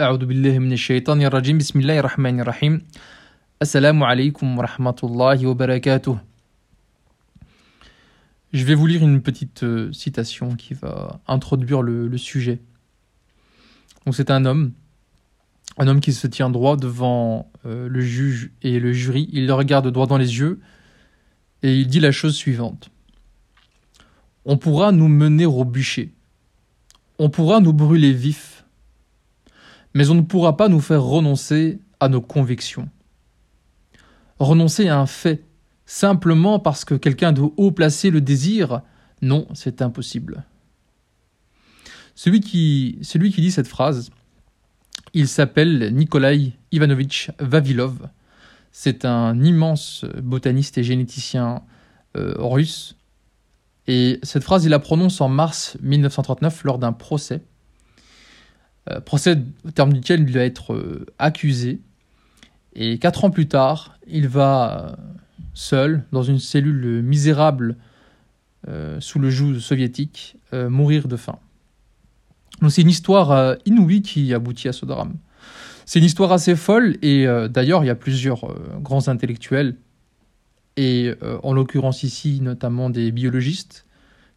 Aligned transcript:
أعوذ 0.00 0.26
بالله 0.26 0.58
من 0.58 0.72
الشيطان 0.72 1.22
الرجيم 1.22 1.58
بسم 1.58 1.80
الله 1.80 1.98
الرحمن 1.98 2.40
الرحيم 2.40 2.82
Assalamu 3.58 4.04
alaikum 4.04 4.58
wa 4.58 4.66
rahmatullahi 4.66 5.46
wa 5.46 5.54
barakatuh. 5.54 6.18
Je 8.52 8.64
vais 8.66 8.74
vous 8.74 8.86
lire 8.86 9.02
une 9.02 9.22
petite 9.22 9.62
euh, 9.62 9.90
citation 9.94 10.56
qui 10.56 10.74
va 10.74 11.20
introduire 11.26 11.80
le, 11.80 12.06
le 12.06 12.18
sujet. 12.18 12.60
Donc 14.04 14.14
c'est 14.14 14.30
un 14.30 14.44
homme, 14.44 14.72
un 15.78 15.88
homme 15.88 16.00
qui 16.00 16.12
se 16.12 16.26
tient 16.26 16.50
droit 16.50 16.76
devant 16.76 17.50
euh, 17.64 17.88
le 17.88 18.00
juge 18.02 18.50
et 18.60 18.78
le 18.78 18.92
jury. 18.92 19.30
Il 19.32 19.46
le 19.46 19.54
regarde 19.54 19.90
droit 19.90 20.06
dans 20.06 20.18
les 20.18 20.38
yeux 20.38 20.60
et 21.62 21.74
il 21.74 21.86
dit 21.86 22.00
la 22.00 22.12
chose 22.12 22.36
suivante. 22.36 22.90
On 24.44 24.58
pourra 24.58 24.92
nous 24.92 25.08
mener 25.08 25.46
au 25.46 25.64
bûcher. 25.64 26.12
On 27.18 27.30
pourra 27.30 27.60
nous 27.60 27.72
brûler 27.72 28.12
vifs. 28.12 28.49
mais 29.93 30.09
on 30.09 30.15
ne 30.15 30.21
pourra 30.21 30.57
pas 30.57 30.69
nous 30.69 30.81
faire 30.81 31.03
renoncer 31.03 31.79
à 31.99 32.09
nos 32.09 32.21
convictions 32.21 32.89
renoncer 34.43 34.89
à 34.89 34.99
un 34.99 35.05
fait 35.05 35.43
simplement 35.85 36.59
parce 36.59 36.85
que 36.85 36.95
quelqu'un 36.95 37.31
de 37.31 37.41
haut 37.41 37.71
placé 37.71 38.09
le 38.09 38.21
désire, 38.21 38.81
non, 39.21 39.47
c'est 39.53 39.81
impossible. 39.81 40.43
Celui 42.15 42.39
qui, 42.39 42.99
celui 43.01 43.29
dit 43.29 43.51
cette 43.51 43.67
phrase, 43.67 44.09
il 45.13 45.27
s'appelle 45.27 45.93
Nikolai 45.93 46.53
Ivanovitch 46.71 47.31
Vavilov. 47.39 48.09
C'est 48.71 49.05
un 49.05 49.41
immense 49.43 50.05
botaniste 50.21 50.77
et 50.77 50.83
généticien 50.83 51.63
euh, 52.15 52.33
russe. 52.37 52.95
Et 53.87 54.19
cette 54.23 54.43
phrase, 54.43 54.63
il 54.65 54.69
la 54.69 54.79
prononce 54.79 55.19
en 55.19 55.27
mars 55.27 55.77
1939 55.81 56.63
lors 56.63 56.77
d'un 56.77 56.93
procès. 56.93 57.43
Euh, 58.89 58.99
procès 58.99 59.37
au 59.63 59.71
terme 59.71 59.93
duquel 59.93 60.21
il 60.21 60.33
va 60.33 60.41
être 60.41 60.73
euh, 60.73 61.05
accusé 61.19 61.79
et 62.73 62.97
quatre 62.97 63.25
ans 63.25 63.29
plus 63.29 63.47
tard, 63.47 63.97
il 64.07 64.27
va 64.27 64.89
euh, 64.89 64.95
seul, 65.53 66.03
dans 66.11 66.23
une 66.23 66.39
cellule 66.39 67.01
misérable 67.03 67.77
sous 68.99 69.17
le 69.17 69.31
joug 69.31 69.57
soviétique, 69.57 70.37
mourir 70.53 71.07
de 71.07 71.15
faim. 71.15 71.39
Donc 72.61 72.71
c'est 72.71 72.83
une 72.83 72.91
histoire 72.91 73.57
inouïe 73.65 74.03
qui 74.03 74.35
aboutit 74.35 74.67
à 74.67 74.71
ce 74.71 74.85
drame. 74.85 75.15
C'est 75.87 75.97
une 75.97 76.05
histoire 76.05 76.31
assez 76.31 76.55
folle 76.55 76.95
et 77.01 77.25
d'ailleurs 77.49 77.83
il 77.83 77.87
y 77.87 77.89
a 77.89 77.95
plusieurs 77.95 78.55
grands 78.79 79.07
intellectuels 79.07 79.77
et 80.77 81.11
en 81.41 81.53
l'occurrence 81.53 82.03
ici 82.03 82.39
notamment 82.39 82.91
des 82.91 83.11
biologistes 83.11 83.87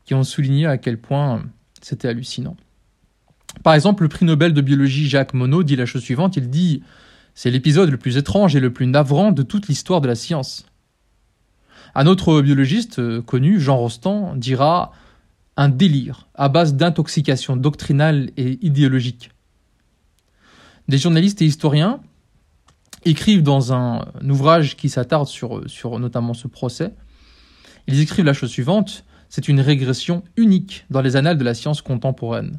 qui 0.07 0.15
ont 0.15 0.25
souligné 0.25 0.65
à 0.65 0.79
quel 0.79 0.97
point 0.97 1.45
c'était 1.83 2.09
hallucinant. 2.09 2.57
Par 3.63 3.75
exemple, 3.75 4.03
le 4.03 4.09
prix 4.09 4.25
Nobel 4.25 4.53
de 4.53 4.61
biologie 4.61 5.09
Jacques 5.09 5.35
Monod 5.35 5.65
dit 5.65 5.77
la 5.77 5.87
chose 5.87 6.03
suivante, 6.03 6.37
il 6.37 6.51
dit 6.51 6.83
c'est 7.35 7.51
l'épisode 7.51 7.91
le 7.91 7.97
plus 7.97 8.17
étrange 8.17 8.55
et 8.55 8.61
le 8.61 8.73
plus 8.73 8.87
navrant 8.87 9.33
de 9.33 9.43
toute 9.43 9.69
l'histoire 9.69 10.01
de 10.01 10.07
la 10.07 10.15
science. 10.15 10.67
Un 11.95 12.07
autre 12.07 12.41
biologiste 12.41 12.99
euh, 12.99 13.23
connu, 13.23 13.61
Jean 13.61 13.77
Rostand, 13.77 14.35
dira 14.37 14.93
un 15.57 15.69
délire 15.69 16.27
à 16.35 16.49
base 16.49 16.75
d'intoxication 16.75 17.57
doctrinale 17.57 18.31
et 18.37 18.59
idéologique. 18.65 19.31
Des 20.89 20.99
journalistes 20.99 21.41
et 21.43 21.47
historiens 21.47 22.01
écrivent 23.05 23.43
dans 23.43 23.73
un, 23.73 24.07
ouvrage 24.29 24.77
qui 24.77 24.89
s'attarde 24.89 25.29
sur, 25.29 25.63
sur 25.69 25.99
notamment 25.99 26.35
ce 26.35 26.49
procès, 26.49 26.93
ils 27.87 28.01
écrivent 28.01 28.25
la 28.25 28.33
chose 28.33 28.51
suivante, 28.51 29.05
c'est 29.29 29.49
une 29.49 29.61
régression 29.61 30.23
unique 30.37 30.87
dans 30.91 31.03
les 31.03 31.17
annales 31.17 31.39
de 31.39 31.45
la 31.45 31.55
science 31.55 31.83
contemporaine. 31.83 32.59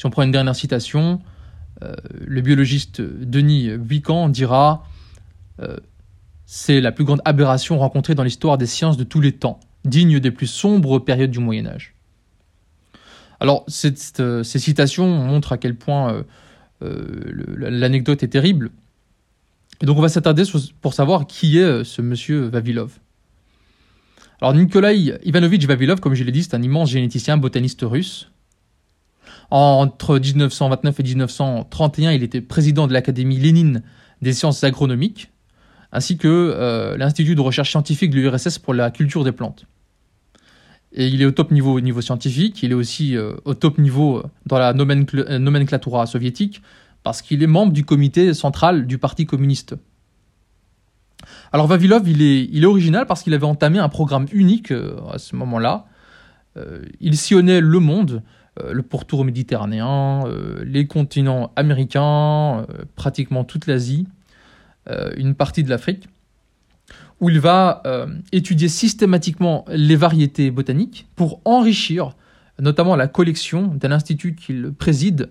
Si 0.00 0.06
on 0.06 0.10
prend 0.10 0.22
une 0.22 0.30
dernière 0.30 0.56
citation, 0.56 1.20
euh, 1.82 1.94
le 2.26 2.40
biologiste 2.40 3.02
Denis 3.02 3.76
Buican 3.76 4.30
dira 4.30 4.86
euh, 5.60 5.76
c'est 6.46 6.80
la 6.80 6.90
plus 6.90 7.04
grande 7.04 7.20
aberration 7.26 7.78
rencontrée 7.78 8.14
dans 8.14 8.22
l'histoire 8.22 8.56
des 8.56 8.64
sciences 8.64 8.96
de 8.96 9.04
tous 9.04 9.20
les 9.20 9.32
temps, 9.32 9.60
digne 9.84 10.18
des 10.18 10.30
plus 10.30 10.46
sombres 10.46 11.00
périodes 11.00 11.30
du 11.30 11.38
Moyen 11.38 11.66
Âge. 11.66 11.94
Alors, 13.40 13.66
euh, 14.20 14.42
ces 14.42 14.58
citations 14.58 15.06
montrent 15.06 15.52
à 15.52 15.58
quel 15.58 15.76
point 15.76 16.24
l'anecdote 16.80 18.22
est 18.22 18.28
terrible. 18.28 18.70
Et 19.82 19.84
donc, 19.84 19.98
on 19.98 20.00
va 20.00 20.08
s'attarder 20.08 20.44
pour 20.80 20.94
savoir 20.94 21.26
qui 21.26 21.58
est 21.58 21.84
ce 21.84 22.00
monsieur 22.00 22.46
Vavilov. 22.46 23.00
Alors, 24.40 24.54
Nikolai 24.54 25.18
Ivanovitch 25.24 25.66
Vavilov, 25.66 26.00
comme 26.00 26.14
je 26.14 26.24
l'ai 26.24 26.32
dit, 26.32 26.42
c'est 26.42 26.54
un 26.54 26.62
immense 26.62 26.88
généticien 26.88 27.36
botaniste 27.36 27.82
russe. 27.82 28.29
Entre 29.50 30.18
1929 30.18 31.00
et 31.00 31.02
1931, 31.02 32.12
il 32.12 32.22
était 32.22 32.40
président 32.40 32.86
de 32.86 32.92
l'Académie 32.92 33.36
Lénine 33.36 33.82
des 34.22 34.32
sciences 34.32 34.62
agronomiques, 34.64 35.30
ainsi 35.92 36.18
que 36.18 36.28
euh, 36.28 36.96
l'Institut 36.96 37.34
de 37.34 37.40
recherche 37.40 37.70
scientifique 37.70 38.10
de 38.10 38.16
l'URSS 38.16 38.58
pour 38.58 38.74
la 38.74 38.90
culture 38.90 39.24
des 39.24 39.32
plantes. 39.32 39.66
Et 40.92 41.06
il 41.06 41.22
est 41.22 41.24
au 41.24 41.30
top 41.30 41.50
niveau 41.50 41.74
au 41.74 41.80
niveau 41.80 42.00
scientifique, 42.00 42.62
il 42.62 42.72
est 42.72 42.74
aussi 42.74 43.16
euh, 43.16 43.34
au 43.44 43.54
top 43.54 43.78
niveau 43.78 44.18
euh, 44.18 44.24
dans 44.46 44.58
la 44.58 44.72
nomenclatura 44.72 46.06
soviétique, 46.06 46.62
parce 47.02 47.22
qu'il 47.22 47.42
est 47.42 47.48
membre 47.48 47.72
du 47.72 47.84
comité 47.84 48.34
central 48.34 48.86
du 48.86 48.98
Parti 48.98 49.26
communiste. 49.26 49.74
Alors 51.52 51.66
Vavilov, 51.66 52.08
il 52.08 52.22
est, 52.22 52.64
original 52.64 53.06
parce 53.06 53.22
qu'il 53.22 53.34
avait 53.34 53.46
entamé 53.46 53.78
un 53.78 53.88
programme 53.88 54.26
unique 54.32 54.72
à 55.12 55.18
ce 55.18 55.36
moment-là. 55.36 55.86
il 57.00 57.16
sillonnait 57.16 57.60
le 57.60 57.78
monde 57.78 58.22
le 58.58 58.82
pourtour 58.82 59.24
méditerranéen, 59.24 60.26
euh, 60.26 60.62
les 60.64 60.86
continents 60.86 61.52
américains, 61.56 62.66
euh, 62.68 62.84
pratiquement 62.96 63.44
toute 63.44 63.66
l'Asie, 63.66 64.06
une 65.16 65.36
partie 65.36 65.62
de 65.62 65.70
l'Afrique, 65.70 66.08
où 67.20 67.30
il 67.30 67.38
va 67.38 67.80
étudier 68.32 68.66
systématiquement 68.66 69.64
les 69.68 69.94
variétés 69.94 70.50
botaniques 70.50 71.06
pour 71.14 71.40
enrichir 71.44 72.16
notamment 72.58 72.96
la 72.96 73.06
collection 73.06 73.68
d'un 73.68 73.92
institut 73.92 74.34
qu'il 74.34 74.72
préside, 74.72 75.30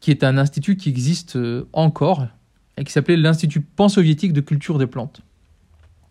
qui 0.00 0.10
est 0.10 0.24
un 0.24 0.38
institut 0.38 0.76
qui 0.76 0.88
existe 0.88 1.38
encore 1.72 2.26
et 2.78 2.82
qui 2.82 2.90
s'appelait 2.90 3.16
l'Institut 3.16 3.60
pan-soviétique 3.60 4.32
de 4.32 4.40
culture 4.40 4.76
des 4.76 4.88
plantes. 4.88 5.20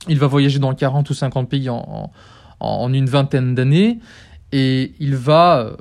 Il 0.07 0.19
va 0.19 0.27
voyager 0.27 0.59
dans 0.59 0.73
40 0.73 1.09
ou 1.09 1.13
50 1.13 1.49
pays 1.49 1.69
en 1.69 2.93
une 2.93 3.07
vingtaine 3.07 3.55
d'années 3.55 3.99
et 4.51 4.93
il 4.99 5.15
va 5.15 5.59
euh, 5.59 5.75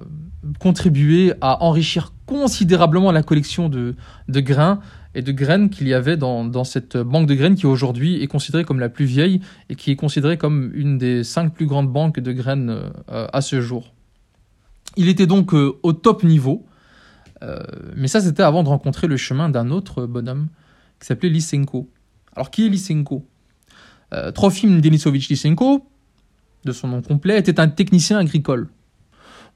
contribuer 0.59 1.33
à 1.41 1.63
enrichir 1.63 2.13
considérablement 2.27 3.13
la 3.13 3.23
collection 3.23 3.69
de, 3.69 3.95
de 4.29 4.41
grains 4.41 4.81
et 5.15 5.23
de 5.23 5.33
graines 5.33 5.71
qu'il 5.71 5.89
y 5.89 5.95
avait 5.95 6.17
dans, 6.17 6.45
dans, 6.45 6.65
cette 6.65 6.97
banque 6.97 7.27
de 7.27 7.35
graines 7.35 7.55
qui 7.55 7.67
aujourd'hui 7.67 8.23
est 8.23 8.27
considérée 8.27 8.65
comme 8.65 8.81
la 8.81 8.91
plus 8.91 9.07
vieille 9.07 9.41
et 9.71 9.75
qui 9.75 9.91
est 9.91 9.97
considérée 9.97 10.37
comme 10.37 10.71
une 10.75 10.99
des 10.99 11.25
cinq 11.25 11.55
plus 11.55 11.67
grandes 11.67 11.91
banques 11.91 12.21
de 12.21 12.33
graines 12.33 12.71
euh, 13.11 13.27
à 13.33 13.41
ce 13.41 13.61
jour. 13.61 13.95
Il 14.97 15.09
était 15.09 15.27
donc 15.27 15.55
euh, 15.55 15.79
au 15.83 15.93
top 15.93 16.25
niveau, 16.25 16.65
mais 17.95 18.09
ça 18.09 18.21
c'était 18.21 18.43
avant 18.43 18.65
de 18.65 18.69
rencontrer 18.69 19.07
le 19.07 19.17
chemin 19.17 19.49
d'un 19.49 19.71
autre 19.71 20.07
bonhomme 20.07 20.49
qui 20.99 21.07
s'appelait 21.07 21.29
Lysenko. 21.29 21.89
Alors 22.35 22.51
qui 22.51 22.67
est 22.67 22.69
Lysenko? 22.69 23.25
Trofim 24.35 24.81
Denisovich 24.81 25.29
Lysenko, 25.29 25.89
de 26.65 26.73
son 26.73 26.89
nom 26.89 27.03
complet, 27.03 27.39
était 27.39 27.61
un 27.61 27.69
technicien 27.69 28.19
agricole. 28.19 28.69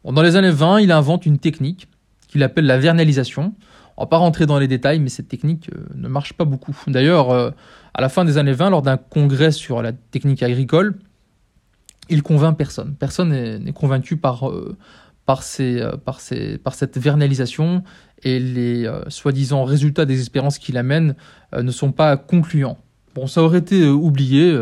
dans 0.05 0.23
les 0.23 0.37
années 0.37 0.51
20, 0.51 0.81
il 0.81 0.93
invente 0.93 1.27
une 1.27 1.39
technique 1.39 1.89
qu'il 2.29 2.43
appelle 2.43 2.67
la 2.67 2.79
vernalisation. 2.79 3.55
On 3.97 4.05
va 4.05 4.07
pas 4.07 4.17
rentrer 4.17 4.47
dans 4.47 4.59
les 4.59 4.69
détails, 4.69 5.01
mais 5.01 5.11
cette 5.11 5.29
technique 5.29 5.69
euh, 5.75 5.85
ne 5.95 6.09
marche 6.09 6.33
pas 6.33 6.45
beaucoup. 6.45 6.77
D'ailleurs, 6.87 7.31
euh, 7.31 7.51
à 7.95 8.01
la 8.01 8.09
fin 8.09 8.25
des 8.25 8.39
années 8.39 8.53
20, 8.53 8.71
lors 8.71 8.83
d'un 8.83 8.97
congrès 8.97 9.53
sur 9.53 9.83
la 9.83 9.93
technique 9.93 10.43
agricole, 10.43 10.95
il 12.09 12.23
convainc 12.23 12.57
personne. 12.57 12.95
Personne 12.99 13.31
n'est 13.31 13.73
convaincu 13.73 14.17
par, 14.17 14.49
euh, 14.49 14.77
par, 15.27 15.43
cette 15.43 16.99
vernalisation 16.99 17.85
et 18.23 18.39
les 18.39 18.91
soi-disant 19.09 19.65
résultats 19.65 20.05
des 20.05 20.19
expériences 20.19 20.59
qu'il 20.59 20.77
amène 20.77 21.15
ne 21.57 21.71
sont 21.71 21.93
pas 21.93 22.17
concluants. 22.17 22.79
Bon, 23.15 23.27
ça 23.27 23.43
aurait 23.43 23.59
été 23.59 23.87
oublié. 23.89 24.59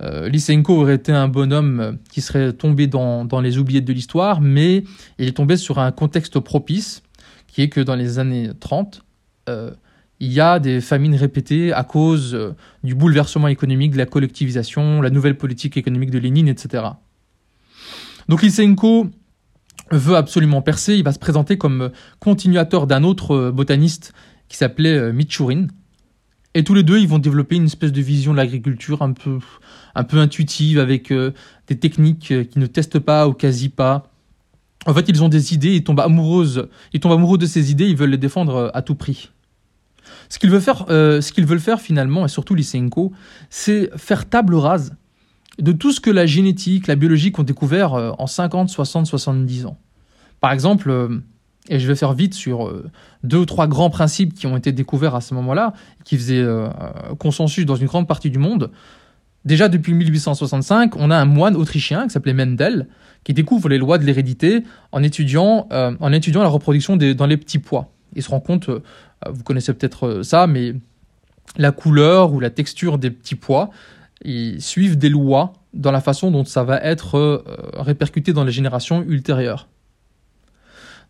Euh, 0.00 0.28
Lysenko 0.28 0.80
aurait 0.82 0.94
été 0.94 1.12
un 1.12 1.28
bonhomme 1.28 1.98
qui 2.10 2.20
serait 2.20 2.52
tombé 2.52 2.86
dans, 2.86 3.40
les 3.42 3.58
oubliettes 3.58 3.84
de 3.84 3.92
l'histoire, 3.92 4.40
mais 4.40 4.84
il 5.18 5.28
est 5.28 5.36
tombé 5.36 5.56
sur 5.56 5.78
un 5.78 5.90
contexte 5.90 6.38
propice, 6.38 7.02
qui 7.46 7.62
est 7.62 7.68
que 7.68 7.80
dans 7.80 7.96
les 7.96 8.18
années 8.18 8.50
30, 8.60 9.04
euh, 9.48 9.72
il 10.20 10.32
y 10.32 10.40
a 10.40 10.58
des 10.58 10.80
famines 10.80 11.14
répétées 11.14 11.72
à 11.72 11.84
cause 11.84 12.34
euh, 12.34 12.54
du 12.84 12.94
bouleversement 12.94 13.48
économique, 13.48 13.92
de 13.92 13.98
la 13.98 14.06
collectivisation, 14.06 15.02
la 15.02 15.10
nouvelle 15.10 15.36
politique 15.36 15.76
économique 15.76 16.10
de 16.10 16.18
Lénine, 16.18 16.48
etc. 16.48 16.84
Donc 18.28 18.42
Lysenko 18.42 19.08
veut 19.90 20.16
absolument 20.16 20.60
percer, 20.60 20.96
il 20.96 21.02
va 21.02 21.12
se 21.12 21.18
présenter 21.18 21.56
comme 21.56 21.90
continuateur 22.20 22.86
d'un 22.86 23.02
autre 23.04 23.50
botaniste 23.50 24.12
qui 24.48 24.56
s'appelait 24.58 25.12
Michourine, 25.12 25.68
et 26.58 26.64
tous 26.64 26.74
les 26.74 26.82
deux, 26.82 26.98
ils 26.98 27.08
vont 27.08 27.18
développer 27.18 27.56
une 27.56 27.66
espèce 27.66 27.92
de 27.92 28.00
vision 28.00 28.32
de 28.32 28.36
l'agriculture 28.36 29.02
un 29.02 29.12
peu, 29.12 29.38
un 29.94 30.04
peu 30.04 30.18
intuitive, 30.18 30.78
avec 30.78 31.10
euh, 31.10 31.32
des 31.68 31.78
techniques 31.78 32.32
euh, 32.32 32.44
qui 32.44 32.58
ne 32.58 32.66
testent 32.66 32.98
pas 32.98 33.28
ou 33.28 33.32
quasi 33.32 33.68
pas. 33.68 34.10
En 34.86 34.94
fait, 34.94 35.08
ils 35.08 35.22
ont 35.22 35.28
des 35.28 35.54
idées, 35.54 35.74
ils 35.74 35.84
tombent, 35.84 36.00
amoureuses, 36.00 36.68
ils 36.92 37.00
tombent 37.00 37.12
amoureux 37.12 37.38
de 37.38 37.46
ces 37.46 37.70
idées, 37.70 37.86
ils 37.86 37.96
veulent 37.96 38.10
les 38.10 38.16
défendre 38.18 38.70
à 38.74 38.82
tout 38.82 38.94
prix. 38.94 39.30
Ce 40.28 40.38
qu'ils 40.38 40.50
veulent 40.50 40.60
faire, 40.60 40.86
euh, 40.90 41.20
ce 41.20 41.32
qu'ils 41.32 41.46
veulent 41.46 41.60
faire 41.60 41.80
finalement, 41.80 42.24
et 42.24 42.28
surtout 42.28 42.54
Lysenko, 42.54 43.12
c'est 43.50 43.90
faire 43.96 44.28
table 44.28 44.54
rase 44.54 44.94
de 45.58 45.72
tout 45.72 45.92
ce 45.92 46.00
que 46.00 46.10
la 46.10 46.26
génétique, 46.26 46.86
la 46.86 46.96
biologie 46.96 47.32
ont 47.36 47.42
découvert 47.42 47.94
euh, 47.94 48.12
en 48.18 48.26
50, 48.26 48.68
60, 48.68 49.06
70 49.06 49.66
ans. 49.66 49.78
Par 50.40 50.52
exemple, 50.52 50.90
euh, 50.90 51.20
et 51.68 51.78
je 51.78 51.86
vais 51.86 51.94
faire 51.94 52.12
vite 52.12 52.34
sur 52.34 52.72
deux 53.22 53.38
ou 53.38 53.46
trois 53.46 53.66
grands 53.66 53.90
principes 53.90 54.34
qui 54.34 54.46
ont 54.46 54.56
été 54.56 54.72
découverts 54.72 55.14
à 55.14 55.20
ce 55.20 55.34
moment-là, 55.34 55.74
qui 56.04 56.16
faisaient 56.16 56.46
consensus 57.18 57.66
dans 57.66 57.76
une 57.76 57.86
grande 57.86 58.08
partie 58.08 58.30
du 58.30 58.38
monde. 58.38 58.70
Déjà 59.44 59.68
depuis 59.68 59.92
1865, 59.92 60.96
on 60.96 61.10
a 61.10 61.16
un 61.16 61.24
moine 61.24 61.56
autrichien 61.56 62.04
qui 62.04 62.10
s'appelait 62.10 62.32
Mendel, 62.32 62.86
qui 63.24 63.34
découvre 63.34 63.68
les 63.68 63.78
lois 63.78 63.98
de 63.98 64.04
l'hérédité 64.04 64.64
en 64.92 65.02
étudiant, 65.02 65.68
en 65.70 66.12
étudiant 66.12 66.42
la 66.42 66.48
reproduction 66.48 66.96
dans 66.96 67.26
les 67.26 67.36
petits 67.36 67.58
pois. 67.58 67.88
Il 68.14 68.22
se 68.22 68.30
rend 68.30 68.40
compte 68.40 68.70
euh, 69.26 69.30
vous 69.30 69.42
connaissez 69.42 69.72
peut-être 69.72 70.06
euh, 70.06 70.22
ça, 70.22 70.46
mais 70.46 70.74
la 71.56 71.72
couleur 71.72 72.32
ou 72.32 72.40
la 72.40 72.50
texture 72.50 72.98
des 72.98 73.10
petits 73.10 73.34
pois 73.34 73.70
ils 74.24 74.60
suivent 74.60 74.98
des 74.98 75.08
lois 75.08 75.52
dans 75.74 75.92
la 75.92 76.00
façon 76.00 76.32
dont 76.32 76.44
ça 76.44 76.64
va 76.64 76.78
être 76.82 77.16
euh, 77.16 77.44
répercuté 77.74 78.32
dans 78.32 78.42
les 78.42 78.50
générations 78.50 79.02
ultérieures. 79.02 79.68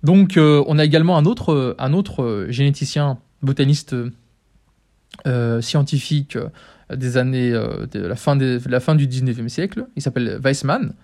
Donc 0.03 0.39
on 0.39 0.79
a 0.79 0.85
également 0.85 1.17
un 1.17 1.25
autre, 1.25 1.77
un 1.79 1.93
autre 1.93 2.47
généticien, 2.51 3.19
botaniste 3.43 3.95
scientifique 5.61 6.39
des 6.95 7.17
années 7.17 7.51
de 7.51 7.99
la 8.01 8.17
fin, 8.17 8.37
du 8.37 8.59
19e 9.09 9.49
siècle, 9.49 9.87
il 9.97 10.03
s'appelle 10.03 10.39
Weissmann, 10.43 10.95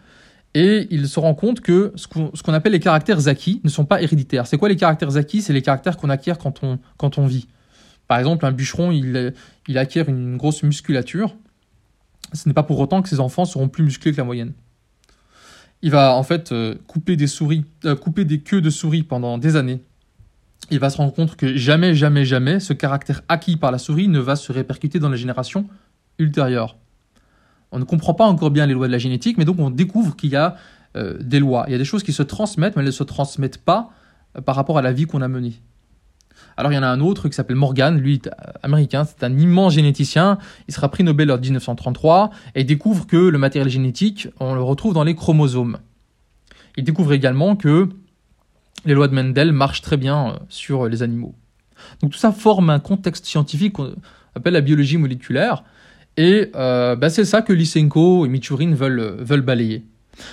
et 0.54 0.86
il 0.90 1.08
se 1.08 1.18
rend 1.18 1.34
compte 1.34 1.60
que 1.60 1.92
ce 1.96 2.06
qu'on 2.06 2.52
appelle 2.52 2.72
les 2.72 2.80
caractères 2.80 3.26
acquis 3.26 3.60
ne 3.64 3.68
sont 3.68 3.84
pas 3.84 4.00
héréditaires. 4.00 4.46
C'est 4.46 4.56
quoi 4.56 4.68
les 4.68 4.76
caractères 4.76 5.16
acquis? 5.16 5.42
C'est 5.42 5.52
les 5.52 5.62
caractères 5.62 5.96
qu'on 5.96 6.10
acquiert 6.10 6.38
quand 6.38 6.62
on, 6.62 6.78
quand 6.96 7.18
on 7.18 7.26
vit. 7.26 7.48
Par 8.06 8.18
exemple, 8.18 8.46
un 8.46 8.52
bûcheron, 8.52 8.92
il 8.92 9.78
acquiert 9.78 10.08
une 10.08 10.36
grosse 10.36 10.62
musculature. 10.62 11.34
Ce 12.32 12.48
n'est 12.48 12.54
pas 12.54 12.62
pour 12.62 12.78
autant 12.78 13.02
que 13.02 13.08
ses 13.08 13.18
enfants 13.18 13.44
seront 13.44 13.68
plus 13.68 13.82
musclés 13.82 14.12
que 14.12 14.16
la 14.16 14.24
moyenne. 14.24 14.52
Il 15.84 15.90
va 15.90 16.16
en 16.16 16.22
fait 16.22 16.50
euh, 16.50 16.76
couper 16.86 17.14
des 17.14 17.26
souris, 17.26 17.66
euh, 17.84 17.94
couper 17.94 18.24
des 18.24 18.40
queues 18.40 18.62
de 18.62 18.70
souris 18.70 19.02
pendant 19.02 19.36
des 19.36 19.54
années. 19.54 19.82
Il 20.70 20.78
va 20.78 20.88
se 20.88 20.96
rendre 20.96 21.12
compte 21.12 21.36
que 21.36 21.58
jamais, 21.58 21.94
jamais, 21.94 22.24
jamais, 22.24 22.58
ce 22.58 22.72
caractère 22.72 23.20
acquis 23.28 23.58
par 23.58 23.70
la 23.70 23.76
souris 23.76 24.08
ne 24.08 24.18
va 24.18 24.34
se 24.34 24.50
répercuter 24.50 24.98
dans 24.98 25.10
les 25.10 25.18
générations 25.18 25.68
ultérieures. 26.18 26.78
On 27.70 27.78
ne 27.78 27.84
comprend 27.84 28.14
pas 28.14 28.24
encore 28.24 28.50
bien 28.50 28.64
les 28.64 28.72
lois 28.72 28.86
de 28.86 28.92
la 28.92 28.98
génétique, 28.98 29.36
mais 29.36 29.44
donc 29.44 29.58
on 29.58 29.68
découvre 29.68 30.16
qu'il 30.16 30.30
y 30.30 30.36
a 30.36 30.56
euh, 30.96 31.18
des 31.20 31.38
lois. 31.38 31.64
Il 31.68 31.72
y 31.72 31.74
a 31.74 31.78
des 31.78 31.84
choses 31.84 32.02
qui 32.02 32.14
se 32.14 32.22
transmettent, 32.22 32.76
mais 32.76 32.80
elles 32.80 32.86
ne 32.86 32.90
se 32.90 33.04
transmettent 33.04 33.62
pas 33.62 33.90
par 34.46 34.56
rapport 34.56 34.78
à 34.78 34.82
la 34.82 34.92
vie 34.94 35.04
qu'on 35.04 35.20
a 35.20 35.28
menée. 35.28 35.60
Alors 36.56 36.72
il 36.72 36.74
y 36.74 36.78
en 36.78 36.82
a 36.82 36.88
un 36.88 37.00
autre 37.00 37.28
qui 37.28 37.34
s'appelle 37.34 37.56
Morgan, 37.56 37.98
lui 37.98 38.14
est 38.14 38.26
euh, 38.28 38.52
américain, 38.62 39.04
c'est 39.04 39.24
un 39.24 39.36
immense 39.36 39.74
généticien, 39.74 40.38
il 40.68 40.74
sera 40.74 40.88
prix 40.88 41.04
Nobel 41.04 41.30
en 41.30 41.38
1933 41.38 42.30
et 42.54 42.60
il 42.60 42.66
découvre 42.66 43.06
que 43.06 43.16
le 43.16 43.38
matériel 43.38 43.68
génétique, 43.68 44.28
on 44.40 44.54
le 44.54 44.62
retrouve 44.62 44.94
dans 44.94 45.04
les 45.04 45.14
chromosomes. 45.14 45.78
Il 46.76 46.84
découvre 46.84 47.12
également 47.12 47.56
que 47.56 47.88
les 48.84 48.94
lois 48.94 49.08
de 49.08 49.14
Mendel 49.14 49.52
marchent 49.52 49.82
très 49.82 49.96
bien 49.96 50.38
sur 50.48 50.86
les 50.88 51.02
animaux. 51.02 51.34
Donc 52.00 52.12
tout 52.12 52.18
ça 52.18 52.32
forme 52.32 52.70
un 52.70 52.80
contexte 52.80 53.26
scientifique 53.26 53.74
qu'on 53.74 53.94
appelle 54.34 54.52
la 54.52 54.60
biologie 54.60 54.96
moléculaire, 54.96 55.64
et 56.16 56.50
euh, 56.54 56.94
bah, 56.94 57.10
c'est 57.10 57.24
ça 57.24 57.42
que 57.42 57.52
Lysenko 57.52 58.24
et 58.26 58.28
Michurin 58.28 58.74
veulent 58.74 59.42
balayer. 59.42 59.84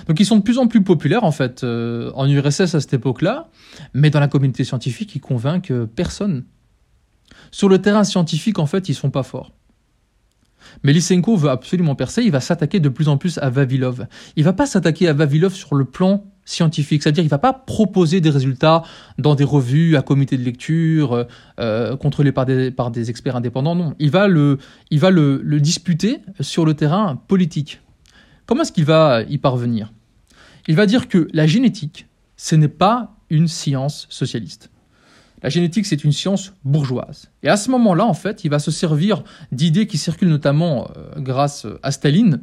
Donc 0.07 0.19
ils 0.19 0.25
sont 0.25 0.38
de 0.38 0.44
plus 0.44 0.57
en 0.57 0.68
plus 0.68 0.83
populaires 0.83 1.24
en 1.24 1.31
fait 1.31 1.63
euh, 1.63 2.12
en 2.16 2.28
URSS 2.28 2.75
à 2.75 2.80
cette 2.80 2.94
époque-là, 2.94 3.50
mais 3.94 4.10
dans 4.10 4.19
la 4.19 4.28
communauté 4.28 4.63
scientifique, 4.63 5.16
ils 5.16 5.22
convainquent 5.22 5.74
personne. 5.95 6.45
Sur 7.51 7.69
le 7.69 7.80
terrain 7.80 8.04
scientifique, 8.04 8.60
en 8.60 8.66
fait, 8.66 8.89
ils 8.89 8.95
sont 8.95 9.10
pas 9.10 9.24
forts. 9.24 9.51
Mais 10.83 10.94
Lysenko 10.94 11.36
veut 11.36 11.50
absolument 11.50 11.95
percer, 11.95 12.24
il 12.24 12.31
va 12.31 12.39
s'attaquer 12.39 12.80
de 12.80 12.89
plus 12.89 13.10
en 13.10 13.18
plus 13.18 13.38
à 13.39 13.50
Vavilov. 13.50 14.07
Il 14.36 14.44
va 14.44 14.54
pas 14.54 14.66
s'attaquer 14.66 15.07
à 15.07 15.13
Vavilov 15.13 15.54
sur 15.54 15.75
le 15.75 15.86
plan 15.86 16.25
scientifique, 16.45 17.04
c'est-à-dire 17.04 17.24
il 17.24 17.30
va 17.30 17.38
pas 17.38 17.54
proposer 17.54 18.22
des 18.22 18.30
résultats 18.30 18.83
dans 19.18 19.36
des 19.36 19.44
revues, 19.44 19.95
à 19.95 20.01
comité 20.01 20.38
de 20.38 20.44
lecture, 20.44 21.28
euh, 21.60 21.95
contrôlés 21.98 22.31
par 22.31 22.45
des, 22.45 22.72
par 22.72 22.92
des 22.92 23.10
experts 23.10 23.36
indépendants, 23.36 23.75
non. 23.75 23.95
Il 24.00 24.12
va, 24.12 24.28
le, 24.28 24.57
il 24.89 25.00
va 25.00 25.12
le, 25.12 25.42
le 25.44 25.60
disputer 25.60 26.19
sur 26.39 26.66
le 26.66 26.74
terrain 26.74 27.16
politique. 27.28 27.81
Comment 28.51 28.63
est-ce 28.63 28.74
qu'il 28.74 28.83
va 28.83 29.21
y 29.30 29.38
parvenir? 29.38 29.94
Il 30.68 30.75
va 30.75 30.86
dire 30.86 31.07
que 31.07 31.30
la 31.31 31.48
génétique, 31.48 32.07
ce 32.36 32.56
n'est 32.56 32.68
pas 32.68 33.15
une 33.30 33.48
science 33.48 34.07
socialiste. 34.09 34.71
La 35.42 35.48
génétique, 35.48 35.86
c'est 35.86 36.03
une 36.03 36.12
science 36.12 36.51
bourgeoise. 36.65 37.31
Et 37.44 37.48
à 37.48 37.56
ce 37.56 37.71
moment-là, 37.71 38.06
en 38.06 38.13
fait, 38.13 38.44
il 38.44 38.50
va 38.50 38.59
se 38.59 38.69
servir 38.69 39.24
d'idées 39.53 39.88
qui 39.88 39.98
circulent 39.98 40.27
notamment 40.27 40.92
euh, 40.98 41.13
grâce 41.21 41.65
à 41.81 41.94
Staline, 41.94 42.42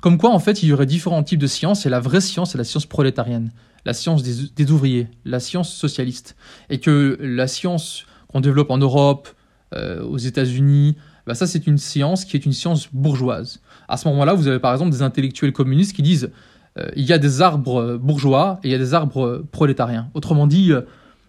comme 0.00 0.16
quoi, 0.16 0.30
en 0.30 0.38
fait, 0.38 0.62
il 0.62 0.70
y 0.70 0.72
aurait 0.72 0.86
différents 0.86 1.22
types 1.22 1.38
de 1.38 1.48
sciences, 1.48 1.84
et 1.84 1.90
la 1.90 2.00
vraie 2.00 2.22
science, 2.22 2.52
c'est 2.52 2.58
la 2.58 2.64
science 2.64 2.86
prolétarienne, 2.86 3.52
la 3.84 3.92
science 3.92 4.22
des, 4.22 4.70
ouvriers, 4.70 5.08
la 5.26 5.38
science 5.38 5.70
socialiste. 5.70 6.34
Et 6.70 6.80
que 6.80 7.18
la 7.20 7.46
science 7.46 8.06
qu'on 8.28 8.40
développe 8.40 8.70
en 8.70 8.78
Europe, 8.78 9.28
euh, 9.74 10.02
aux 10.02 10.16
États-Unis, 10.16 10.96
bah 11.26 11.34
ça, 11.34 11.46
c'est 11.46 11.66
une 11.66 11.78
science 11.78 12.24
qui 12.24 12.36
est 12.36 12.44
une 12.44 12.52
science 12.52 12.88
bourgeoise. 12.92 13.60
À 13.88 13.96
ce 13.96 14.08
moment-là, 14.08 14.34
vous 14.34 14.46
avez 14.46 14.58
par 14.58 14.72
exemple 14.72 14.90
des 14.90 15.02
intellectuels 15.02 15.52
communistes 15.52 15.94
qui 15.94 16.02
disent 16.02 16.30
euh, 16.78 16.88
il 16.96 17.04
y 17.04 17.12
a 17.12 17.18
des 17.18 17.40
arbres 17.40 17.96
bourgeois 17.96 18.60
et 18.62 18.68
il 18.68 18.72
y 18.72 18.74
a 18.74 18.78
des 18.78 18.94
arbres 18.94 19.44
prolétariens. 19.50 20.10
Autrement 20.14 20.46
dit, 20.46 20.72
euh, 20.72 20.82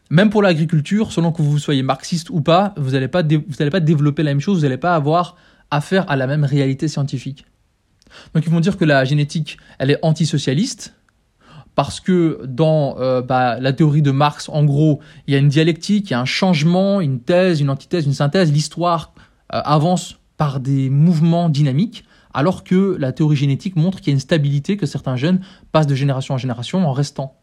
même 0.10 0.30
pour 0.30 0.42
l'agriculture, 0.42 1.12
selon 1.12 1.32
que 1.32 1.42
vous 1.42 1.60
soyez 1.60 1.84
marxiste 1.84 2.30
ou 2.30 2.42
pas, 2.42 2.74
vous 2.78 2.92
n'allez 2.92 3.08
pas, 3.08 3.24
pas 3.24 3.80
développer 3.80 4.24
la 4.24 4.32
même 4.32 4.42
chose, 4.42 4.58
vous 4.58 4.64
n'allez 4.64 4.78
pas 4.78 4.96
avoir 4.96 5.36
affaire 5.72 6.10
à 6.10 6.16
la 6.16 6.28
même 6.28 6.44
réalité 6.44 6.88
scientifique. 6.88 7.46
Donc 8.34 8.46
ils 8.46 8.52
vont 8.52 8.60
dire 8.60 8.78
que 8.78 8.86
la 8.86 9.04
génétique, 9.06 9.58
elle 9.80 9.92
est 9.92 10.00
antisocialiste, 10.04 10.94
parce 11.76 12.00
que 12.00 12.42
dans 12.46 12.98
euh, 13.00 13.22
bah, 13.22 13.60
la 13.60 13.74
théorie 13.74 14.02
de 14.02 14.12
Marx, 14.12 14.50
en 14.50 14.64
gros, 14.64 15.02
il 15.28 15.34
y 15.34 15.38
a 15.38 15.40
une 15.40 15.50
dialectique, 15.50 16.10
il 16.10 16.12
y 16.12 16.14
a 16.14 16.22
un 16.22 16.26
changement, 16.26 17.02
une 17.02 17.20
thèse, 17.20 17.60
une 17.60 17.70
antithèse, 17.70 18.06
une 18.06 18.14
synthèse, 18.14 18.52
l'histoire 18.52 19.14
euh, 19.15 19.15
avance 19.50 20.20
par 20.38 20.60
des 20.60 20.90
mouvements 20.90 21.50
dynamiques, 21.50 22.04
alors 22.34 22.64
que 22.64 22.98
la 23.00 23.12
théorie 23.14 23.38
génétique 23.38 23.76
montre 23.76 24.00
qu'il 24.00 24.08
y 24.08 24.12
a 24.12 24.16
une 24.16 24.20
stabilité, 24.20 24.76
que 24.78 24.86
certains 24.86 25.16
jeunes 25.16 25.40
passent 25.72 25.88
de 25.88 25.96
génération 25.96 26.34
en 26.34 26.38
génération 26.38 26.86
en 26.86 26.92
restant. 26.92 27.38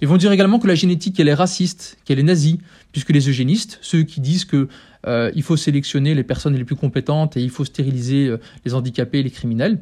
Ils 0.00 0.08
vont 0.08 0.18
dire 0.18 0.30
également 0.30 0.58
que 0.58 0.66
la 0.66 0.74
génétique, 0.74 1.18
elle 1.18 1.28
est 1.28 1.34
raciste, 1.34 1.98
qu'elle 2.04 2.18
est 2.18 2.24
nazie, 2.24 2.60
puisque 2.92 3.10
les 3.10 3.28
eugénistes, 3.28 3.78
ceux 3.80 4.02
qui 4.02 4.20
disent 4.20 4.44
que 4.44 4.68
euh, 5.06 5.32
il 5.34 5.42
faut 5.42 5.56
sélectionner 5.56 6.14
les 6.14 6.24
personnes 6.24 6.54
les 6.54 6.64
plus 6.64 6.76
compétentes 6.76 7.36
et 7.36 7.42
il 7.42 7.50
faut 7.50 7.64
stériliser 7.64 8.32
les 8.64 8.74
handicapés 8.74 9.20
et 9.20 9.22
les 9.22 9.30
criminels, 9.30 9.80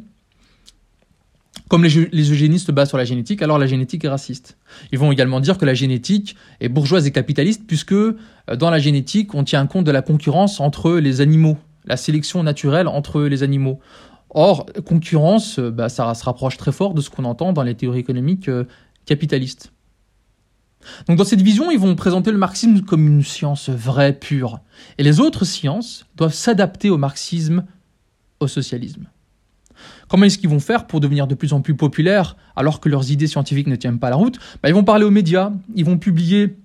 comme 1.68 1.82
les, 1.84 2.30
eugénistes 2.30 2.66
se 2.66 2.72
basent 2.72 2.88
sur 2.88 2.98
la 2.98 3.04
génétique, 3.04 3.42
alors 3.42 3.58
la 3.58 3.66
génétique 3.66 4.04
est 4.04 4.08
raciste. 4.08 4.56
Ils 4.92 4.98
vont 4.98 5.10
également 5.10 5.40
dire 5.40 5.58
que 5.58 5.64
la 5.64 5.74
génétique 5.74 6.36
est 6.60 6.68
bourgeoise 6.68 7.06
et 7.06 7.10
capitaliste, 7.10 7.62
puisque 7.66 7.92
euh, 7.92 8.16
dans 8.56 8.70
la 8.70 8.78
génétique, 8.78 9.34
on 9.34 9.42
tient 9.42 9.66
compte 9.66 9.84
de 9.84 9.90
la 9.90 10.02
concurrence 10.02 10.60
entre 10.60 10.92
les 10.92 11.20
animaux, 11.20 11.56
la 11.84 11.96
sélection 11.96 12.42
naturelle 12.42 12.86
entre 12.86 13.22
les 13.22 13.42
animaux. 13.42 13.80
Or, 14.30 14.66
concurrence, 14.84 15.58
euh, 15.58 15.70
bah, 15.70 15.88
ça 15.88 16.14
se 16.14 16.24
rapproche 16.24 16.56
très 16.56 16.72
fort 16.72 16.94
de 16.94 17.00
ce 17.00 17.10
qu'on 17.10 17.24
entend 17.24 17.52
dans 17.52 17.62
les 17.62 17.74
théories 17.74 18.00
économiques 18.00 18.48
euh, 18.48 18.64
capitalistes. 19.04 19.72
Donc 21.08 21.18
dans 21.18 21.24
cette 21.24 21.42
vision, 21.42 21.72
ils 21.72 21.80
vont 21.80 21.96
présenter 21.96 22.30
le 22.30 22.38
marxisme 22.38 22.82
comme 22.82 23.08
une 23.08 23.24
science 23.24 23.70
vraie, 23.70 24.12
pure. 24.12 24.60
Et 24.98 25.02
les 25.02 25.18
autres 25.18 25.44
sciences 25.44 26.06
doivent 26.14 26.34
s'adapter 26.34 26.90
au 26.90 26.96
marxisme, 26.96 27.64
au 28.38 28.46
socialisme. 28.46 29.08
Comment 30.08 30.24
est-ce 30.24 30.38
qu'ils 30.38 30.50
vont 30.50 30.60
faire 30.60 30.86
pour 30.86 31.00
devenir 31.00 31.26
de 31.26 31.34
plus 31.34 31.52
en 31.52 31.60
plus 31.60 31.74
populaires 31.74 32.36
alors 32.54 32.80
que 32.80 32.88
leurs 32.88 33.10
idées 33.10 33.26
scientifiques 33.26 33.66
ne 33.66 33.76
tiennent 33.76 33.98
pas 33.98 34.10
la 34.10 34.16
route? 34.16 34.38
Bah, 34.62 34.68
Ils 34.68 34.74
vont 34.74 34.84
parler 34.84 35.04
aux 35.04 35.10
médias, 35.10 35.50
ils 35.74 35.84
vont 35.84 35.98
publier, 35.98 36.56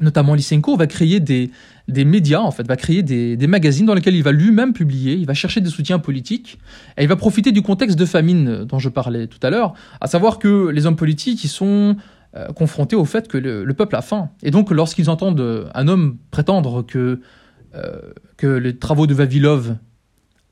notamment 0.00 0.34
Lysenko 0.34 0.76
va 0.76 0.86
créer 0.86 1.20
des, 1.20 1.50
des 1.88 2.04
médias, 2.04 2.40
en 2.40 2.50
fait, 2.50 2.66
va 2.66 2.76
créer 2.76 3.02
des, 3.02 3.36
des 3.36 3.46
magazines 3.46 3.86
dans 3.86 3.94
lesquels 3.94 4.16
il 4.16 4.22
va 4.22 4.32
lui-même 4.32 4.72
publier, 4.72 5.14
il 5.14 5.26
va 5.26 5.34
chercher 5.34 5.60
des 5.60 5.70
soutiens 5.70 5.98
politiques, 5.98 6.58
et 6.98 7.02
il 7.02 7.08
va 7.08 7.16
profiter 7.16 7.52
du 7.52 7.62
contexte 7.62 7.98
de 7.98 8.04
famine 8.04 8.64
dont 8.64 8.78
je 8.78 8.88
parlais 8.88 9.26
tout 9.26 9.40
à 9.42 9.50
l'heure, 9.50 9.74
à 10.00 10.06
savoir 10.06 10.38
que 10.38 10.68
les 10.68 10.86
hommes 10.86 10.96
politiques, 10.96 11.46
sont 11.46 11.96
euh, 12.36 12.48
confrontés 12.48 12.96
au 12.96 13.04
fait 13.04 13.28
que 13.28 13.38
le, 13.38 13.72
peuple 13.74 13.94
a 13.96 14.02
faim. 14.02 14.30
Et 14.42 14.50
donc, 14.50 14.70
lorsqu'ils 14.70 15.08
entendent 15.08 15.70
un 15.72 15.88
homme 15.88 16.16
prétendre 16.30 16.82
que, 16.82 17.20
euh, 17.74 18.00
que 18.36 18.46
les 18.46 18.76
travaux 18.76 19.06
de 19.06 19.14
Vavilov 19.14 19.76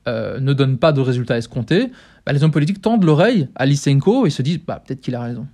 euh, 0.07 0.39
ne 0.39 0.53
donnent 0.53 0.77
pas 0.77 0.91
de 0.91 1.01
résultats 1.01 1.37
escomptés, 1.37 1.91
bah, 2.25 2.33
les 2.33 2.43
hommes 2.43 2.51
politiques 2.51 2.81
tendent 2.81 3.03
l'oreille 3.03 3.47
à 3.55 3.65
Lysenko 3.65 4.25
et 4.25 4.29
se 4.29 4.41
disent 4.41 4.59
bah, 4.65 4.81
peut-être 4.85 5.01
qu'il 5.01 5.15
a 5.15 5.21
raison. 5.21 5.47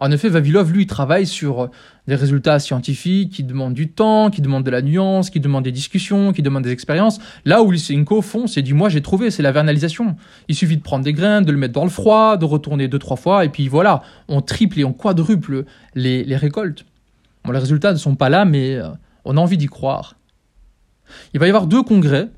En 0.00 0.10
effet, 0.10 0.30
Vavilov, 0.30 0.72
lui, 0.72 0.86
travaille 0.86 1.26
sur 1.26 1.70
des 2.08 2.14
résultats 2.14 2.58
scientifiques 2.58 3.32
qui 3.32 3.44
demandent 3.44 3.74
du 3.74 3.88
temps, 3.88 4.30
qui 4.30 4.40
demandent 4.40 4.64
de 4.64 4.70
la 4.70 4.80
nuance, 4.80 5.28
qui 5.28 5.40
demandent 5.40 5.64
des 5.64 5.72
discussions, 5.72 6.32
qui 6.32 6.40
demandent 6.40 6.64
des 6.64 6.72
expériences. 6.72 7.20
Là 7.44 7.62
où 7.62 7.70
Lysenko 7.70 8.22
font, 8.22 8.46
c'est 8.46 8.62
du 8.62 8.72
moi 8.72 8.88
j'ai 8.88 9.02
trouvé, 9.02 9.30
c'est 9.30 9.42
la 9.42 9.52
vernalisation. 9.52 10.16
Il 10.48 10.54
suffit 10.54 10.78
de 10.78 10.82
prendre 10.82 11.04
des 11.04 11.12
graines, 11.12 11.44
de 11.44 11.52
le 11.52 11.58
mettre 11.58 11.74
dans 11.74 11.84
le 11.84 11.90
froid, 11.90 12.38
de 12.38 12.46
retourner 12.46 12.88
deux, 12.88 12.98
trois 12.98 13.18
fois, 13.18 13.44
et 13.44 13.50
puis 13.50 13.68
voilà, 13.68 14.00
on 14.28 14.40
triple 14.40 14.80
et 14.80 14.84
on 14.84 14.94
quadruple 14.94 15.66
les, 15.94 16.24
récoltes. 16.34 16.86
Les 17.46 17.58
résultats 17.58 17.92
ne 17.92 17.98
sont 17.98 18.14
pas 18.14 18.30
là, 18.30 18.46
mais 18.46 18.76
euh, 18.76 18.88
on 19.26 19.36
a 19.36 19.40
envie 19.40 19.58
d'y 19.58 19.66
croire. 19.66 20.16
Il 21.34 21.40
va 21.40 21.46
y 21.46 21.50
avoir 21.50 21.66
deux 21.66 21.82
congrès 21.82 22.28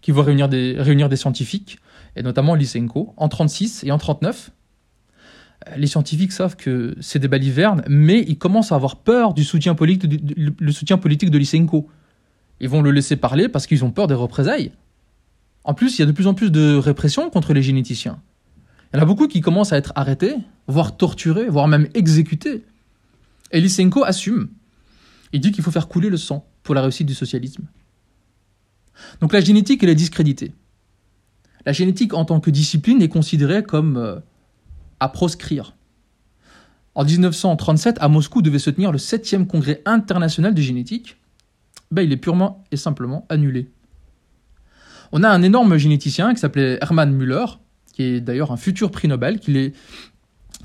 qui 0.00 0.12
vont 0.12 0.22
réunir 0.22 0.48
des, 0.48 1.16
scientifiques, 1.16 1.78
et 2.16 2.22
notamment 2.22 2.54
Lysenko, 2.54 3.14
en 3.16 3.28
36 3.28 3.84
et 3.84 3.92
en 3.92 3.98
39 3.98 4.50
les 5.76 5.86
scientifiques 5.86 6.32
savent 6.32 6.56
que 6.56 6.96
c'est 7.00 7.18
des 7.18 7.28
balivernes, 7.28 7.82
mais 7.86 8.24
ils 8.26 8.38
commencent 8.38 8.72
à 8.72 8.76
avoir 8.76 8.96
peur 8.96 9.34
du 9.34 9.44
soutien 9.44 9.74
politique 9.74 10.08
de, 10.08 10.72
soutien 10.72 10.96
politique 10.96 11.30
de 11.30 11.36
Lysenko. 11.38 11.88
Ils 12.60 12.68
vont 12.68 12.82
le 12.82 12.90
laisser 12.90 13.16
parler 13.16 13.48
parce 13.48 13.66
qu'ils 13.66 13.84
ont 13.84 13.90
peur 13.90 14.06
des 14.06 14.14
représailles. 14.14 14.72
En 15.64 15.74
plus, 15.74 15.98
il 15.98 16.00
y 16.00 16.02
a 16.02 16.06
de 16.06 16.12
plus 16.12 16.26
en 16.26 16.34
plus 16.34 16.50
de 16.50 16.76
répression 16.76 17.28
contre 17.30 17.52
les 17.52 17.62
généticiens. 17.62 18.20
Il 18.92 18.96
y 18.96 19.00
en 19.00 19.02
a 19.02 19.06
beaucoup 19.06 19.28
qui 19.28 19.40
commencent 19.40 19.72
à 19.72 19.76
être 19.76 19.92
arrêtés, 19.94 20.34
voire 20.66 20.96
torturés, 20.96 21.48
voire 21.48 21.68
même 21.68 21.88
exécutés. 21.94 22.64
Et 23.52 23.60
Lysenko 23.60 24.04
assume. 24.04 24.48
Il 25.32 25.40
dit 25.40 25.52
qu'il 25.52 25.62
faut 25.62 25.70
faire 25.70 25.88
couler 25.88 26.08
le 26.08 26.16
sang 26.16 26.46
pour 26.62 26.74
la 26.74 26.82
réussite 26.82 27.06
du 27.06 27.14
socialisme. 27.14 27.64
Donc 29.20 29.32
la 29.32 29.40
génétique, 29.40 29.82
elle 29.82 29.90
est 29.90 29.94
discréditée. 29.94 30.52
La 31.66 31.72
génétique 31.72 32.14
en 32.14 32.24
tant 32.24 32.40
que 32.40 32.50
discipline 32.50 33.02
est 33.02 33.08
considérée 33.08 33.62
comme 33.62 33.96
euh, 33.96 34.16
à 34.98 35.08
proscrire. 35.08 35.74
En 36.94 37.04
1937, 37.04 37.98
à 38.00 38.08
Moscou 38.08 38.42
devait 38.42 38.58
se 38.58 38.70
tenir 38.70 38.92
le 38.92 38.98
7e 38.98 39.46
congrès 39.46 39.82
international 39.86 40.54
de 40.54 40.62
génétique. 40.62 41.16
Ben, 41.90 42.02
il 42.02 42.12
est 42.12 42.16
purement 42.16 42.64
et 42.72 42.76
simplement 42.76 43.26
annulé. 43.28 43.70
On 45.12 45.22
a 45.22 45.28
un 45.28 45.42
énorme 45.42 45.76
généticien 45.76 46.34
qui 46.34 46.40
s'appelait 46.40 46.78
Hermann 46.80 47.12
Müller, 47.12 47.46
qui 47.92 48.02
est 48.02 48.20
d'ailleurs 48.20 48.52
un 48.52 48.56
futur 48.56 48.90
prix 48.90 49.08
Nobel, 49.08 49.40
qui, 49.40 49.72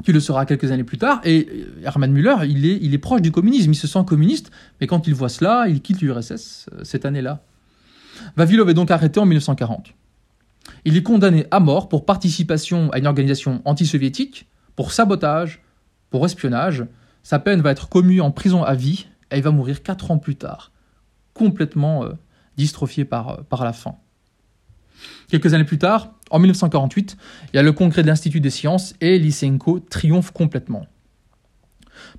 le 0.08 0.20
sera 0.20 0.46
quelques 0.46 0.72
années 0.72 0.84
plus 0.84 0.98
tard. 0.98 1.22
Et 1.24 1.48
Hermann 1.84 2.12
Müller, 2.12 2.36
il 2.48 2.66
est, 2.66 2.78
il 2.82 2.94
est 2.94 3.00
proche 3.00 3.22
du 3.22 3.32
communisme, 3.32 3.72
il 3.72 3.76
se 3.76 3.88
sent 3.88 4.04
communiste, 4.06 4.52
mais 4.80 4.88
quand 4.88 5.08
il 5.08 5.16
voit 5.16 5.30
cela, 5.30 5.68
il 5.68 5.82
quitte 5.82 6.02
l'URSS 6.02 6.68
euh, 6.74 6.84
cette 6.84 7.06
année-là. 7.06 7.44
Vavilov 8.36 8.70
est 8.70 8.74
donc 8.74 8.92
arrêté 8.92 9.20
en 9.20 9.26
1940. 9.26 9.94
Il 10.84 10.98
est 10.98 11.04
condamné 11.04 11.46
à 11.52 11.60
mort 11.60 11.90
pour 11.90 12.06
participation 12.06 12.90
à 12.92 13.00
une 13.00 13.08
organisation 13.08 13.62
anti-soviétique, 13.66 14.48
pour 14.76 14.92
sabotage, 14.92 15.62
pour 16.10 16.26
espionnage. 16.26 16.86
Sa 17.24 17.40
peine 17.40 17.62
va 17.62 17.72
être 17.72 17.90
commue 17.90 18.22
en 18.22 18.32
prison 18.32 18.64
à 18.64 18.76
vie 18.76 19.08
et 19.32 19.38
il 19.38 19.44
va 19.44 19.52
mourir 19.52 19.84
quatre 19.84 20.12
ans 20.12 20.18
plus 20.18 20.36
tard, 20.36 20.72
complètement 21.34 22.04
euh, 22.04 22.14
dystrophié 22.58 23.06
par, 23.06 23.30
euh, 23.30 23.42
par 23.50 23.64
la 23.64 23.74
faim. 23.74 23.96
Quelques 25.28 25.54
années 25.54 25.66
plus 25.66 25.78
tard, 25.78 26.14
en 26.30 26.40
1948, 26.40 27.18
il 27.52 27.56
y 27.56 27.60
a 27.60 27.64
le 27.64 27.72
congrès 27.72 28.02
de 28.02 28.08
l'Institut 28.08 28.40
des 28.40 28.50
sciences 28.50 28.96
et 29.02 29.20
Lysenko 29.20 29.80
triomphe 29.80 30.32
complètement. 30.32 30.86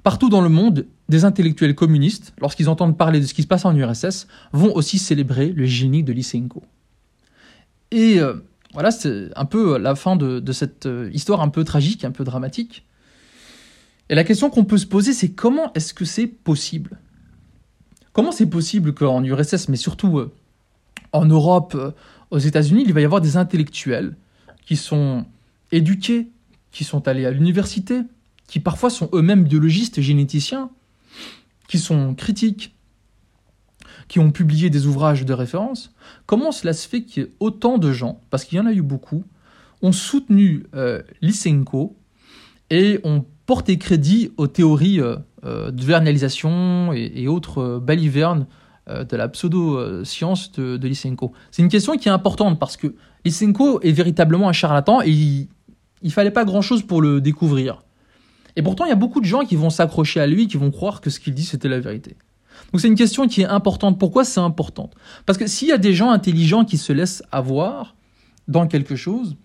Partout 0.07 0.29
dans 0.29 0.41
le 0.41 0.49
monde, 0.49 0.87
des 1.09 1.25
intellectuels 1.25 1.75
communistes, 1.75 2.33
lorsqu'ils 2.39 2.69
entendent 2.69 2.97
parler 2.97 3.19
de 3.19 3.27
ce 3.27 3.35
qui 3.35 3.43
se 3.43 3.49
passe 3.49 3.65
en 3.65 3.75
URSS, 3.75 4.29
vont 4.53 4.73
aussi 4.73 5.01
célébrer 5.01 5.49
le 5.49 5.67
génie 5.67 6.05
de 6.05 6.13
Lysenko. 6.13 6.63
Et 7.91 8.21
euh, 8.21 8.35
voilà, 8.73 8.93
c'est 8.93 9.31
un 9.35 9.47
peu 9.47 9.79
la 9.79 9.97
fin 9.97 10.15
de, 10.15 10.53
cette 10.53 10.87
euh, 10.87 11.11
histoire 11.13 11.41
un 11.41 11.49
peu 11.49 11.65
tragique, 11.65 12.05
un 12.05 12.13
peu 12.13 12.23
dramatique. 12.23 12.87
Et 14.09 14.15
la 14.15 14.23
question 14.23 14.49
qu'on 14.49 14.65
peut 14.65 14.79
se 14.79 14.87
poser, 14.87 15.13
c'est 15.13 15.33
comment 15.33 15.73
est-ce 15.73 15.93
que 15.93 16.05
c'est 16.05 16.29
possible? 16.29 17.01
Comment 18.13 18.31
c'est 18.31 18.47
possible 18.47 18.95
qu'en 18.95 19.25
URSS, 19.25 19.69
mais 19.69 19.77
surtout 19.77 20.21
euh, 20.21 20.33
en 21.13 21.25
Europe, 21.25 21.97
aux 22.31 22.39
États-Unis, 22.39 22.85
il 22.87 22.93
va 22.93 23.01
y 23.01 23.05
avoir 23.05 23.21
des 23.21 23.37
intellectuels 23.37 24.15
qui 24.67 24.77
sont 24.77 25.27
éduqués, 25.73 26.29
qui 26.71 26.85
sont 26.85 27.09
allés 27.09 27.27
à 27.27 27.33
l'université, 27.33 28.03
qui 28.47 28.61
parfois 28.61 28.91
sont 28.91 29.09
eux-mêmes 29.12 29.45
biologistes 29.45 29.99
et 29.99 30.03
généticiens, 30.03 30.71
qui 31.69 31.79
sont 31.79 32.15
critiques, 32.15 32.75
qui 34.09 34.21
ont 34.21 34.31
publié 34.31 34.71
des 34.71 34.87
ouvrages 34.87 35.25
de 35.25 35.33
référence, 35.33 35.93
comment 36.26 36.53
cela 36.53 36.73
se 36.73 36.88
fait 36.88 37.03
qu'il 37.03 37.23
y 37.23 37.26
ait 37.26 37.33
autant 37.41 37.79
de 37.79 37.93
gens, 37.93 38.21
parce 38.31 38.45
qu'il 38.45 38.59
y 38.59 38.61
en 38.61 38.67
a 38.67 38.73
eu 38.73 38.83
beaucoup, 38.83 39.25
ont 39.83 39.93
soutenu 39.93 40.65
euh, 40.75 41.03
Lysenko 41.23 41.97
et 42.71 43.00
ont 43.05 43.25
porté 43.47 43.79
crédit 43.79 44.33
aux 44.37 44.47
théories 44.47 45.00
euh, 45.00 45.17
euh, 45.45 45.71
de 45.71 45.83
vernalisation 45.85 46.93
et, 46.93 47.29
autres 47.29 47.79
balivernes 47.79 48.47
de 48.88 49.17
la 49.17 49.26
pseudo-science 49.26 50.53
de, 50.53 50.76
de, 50.76 50.87
Lysenko 50.87 51.33
C'est 51.50 51.61
une 51.61 51.69
question 51.69 51.97
qui 51.97 52.09
est 52.09 52.12
importante 52.12 52.61
parce 52.61 52.76
que 52.76 52.95
Lysenko 53.25 53.81
est 53.81 53.91
véritablement 53.91 54.49
un 54.49 54.53
charlatan 54.53 55.03
et 55.03 55.11
il, 55.11 55.49
ne 56.05 56.11
fallait 56.11 56.31
pas 56.31 56.45
grand-chose 56.45 56.83
pour 56.83 57.03
le 57.03 57.21
découvrir. 57.21 57.83
Et 58.57 58.63
pourtant, 58.63 58.85
il 58.87 58.89
y 58.89 58.93
a 58.93 58.97
beaucoup 58.97 59.21
de 59.21 59.27
gens 59.27 59.45
qui 59.45 59.55
vont 59.55 59.71
s'accrocher 59.71 60.21
à 60.21 60.27
lui, 60.27 60.49
qui 60.49 60.57
vont 60.57 60.71
croire 60.71 61.01
que 61.01 61.11
ce 61.11 61.21
qu'il 61.21 61.35
dit, 61.35 61.45
c'était 61.45 61.69
la 61.69 61.79
vérité. 61.79 62.17
Donc 62.73 62.81
c'est 62.81 62.89
une 62.89 62.95
question 62.95 63.29
qui 63.29 63.43
est 63.43 63.47
importante. 63.47 63.99
Pourquoi 63.99 64.25
c'est 64.25 64.41
important 64.41 64.91
Parce 65.27 65.39
que 65.39 65.47
s'il 65.47 65.69
y 65.69 65.73
a 65.73 65.79
des 65.79 65.93
gens 65.93 66.11
intelligents 66.11 66.65
qui 66.65 66.79
se 66.79 66.93
laissent 66.93 67.23
avoir 67.31 67.97
dans 68.49 68.67
quelque 68.67 68.97
chose, 68.97 69.37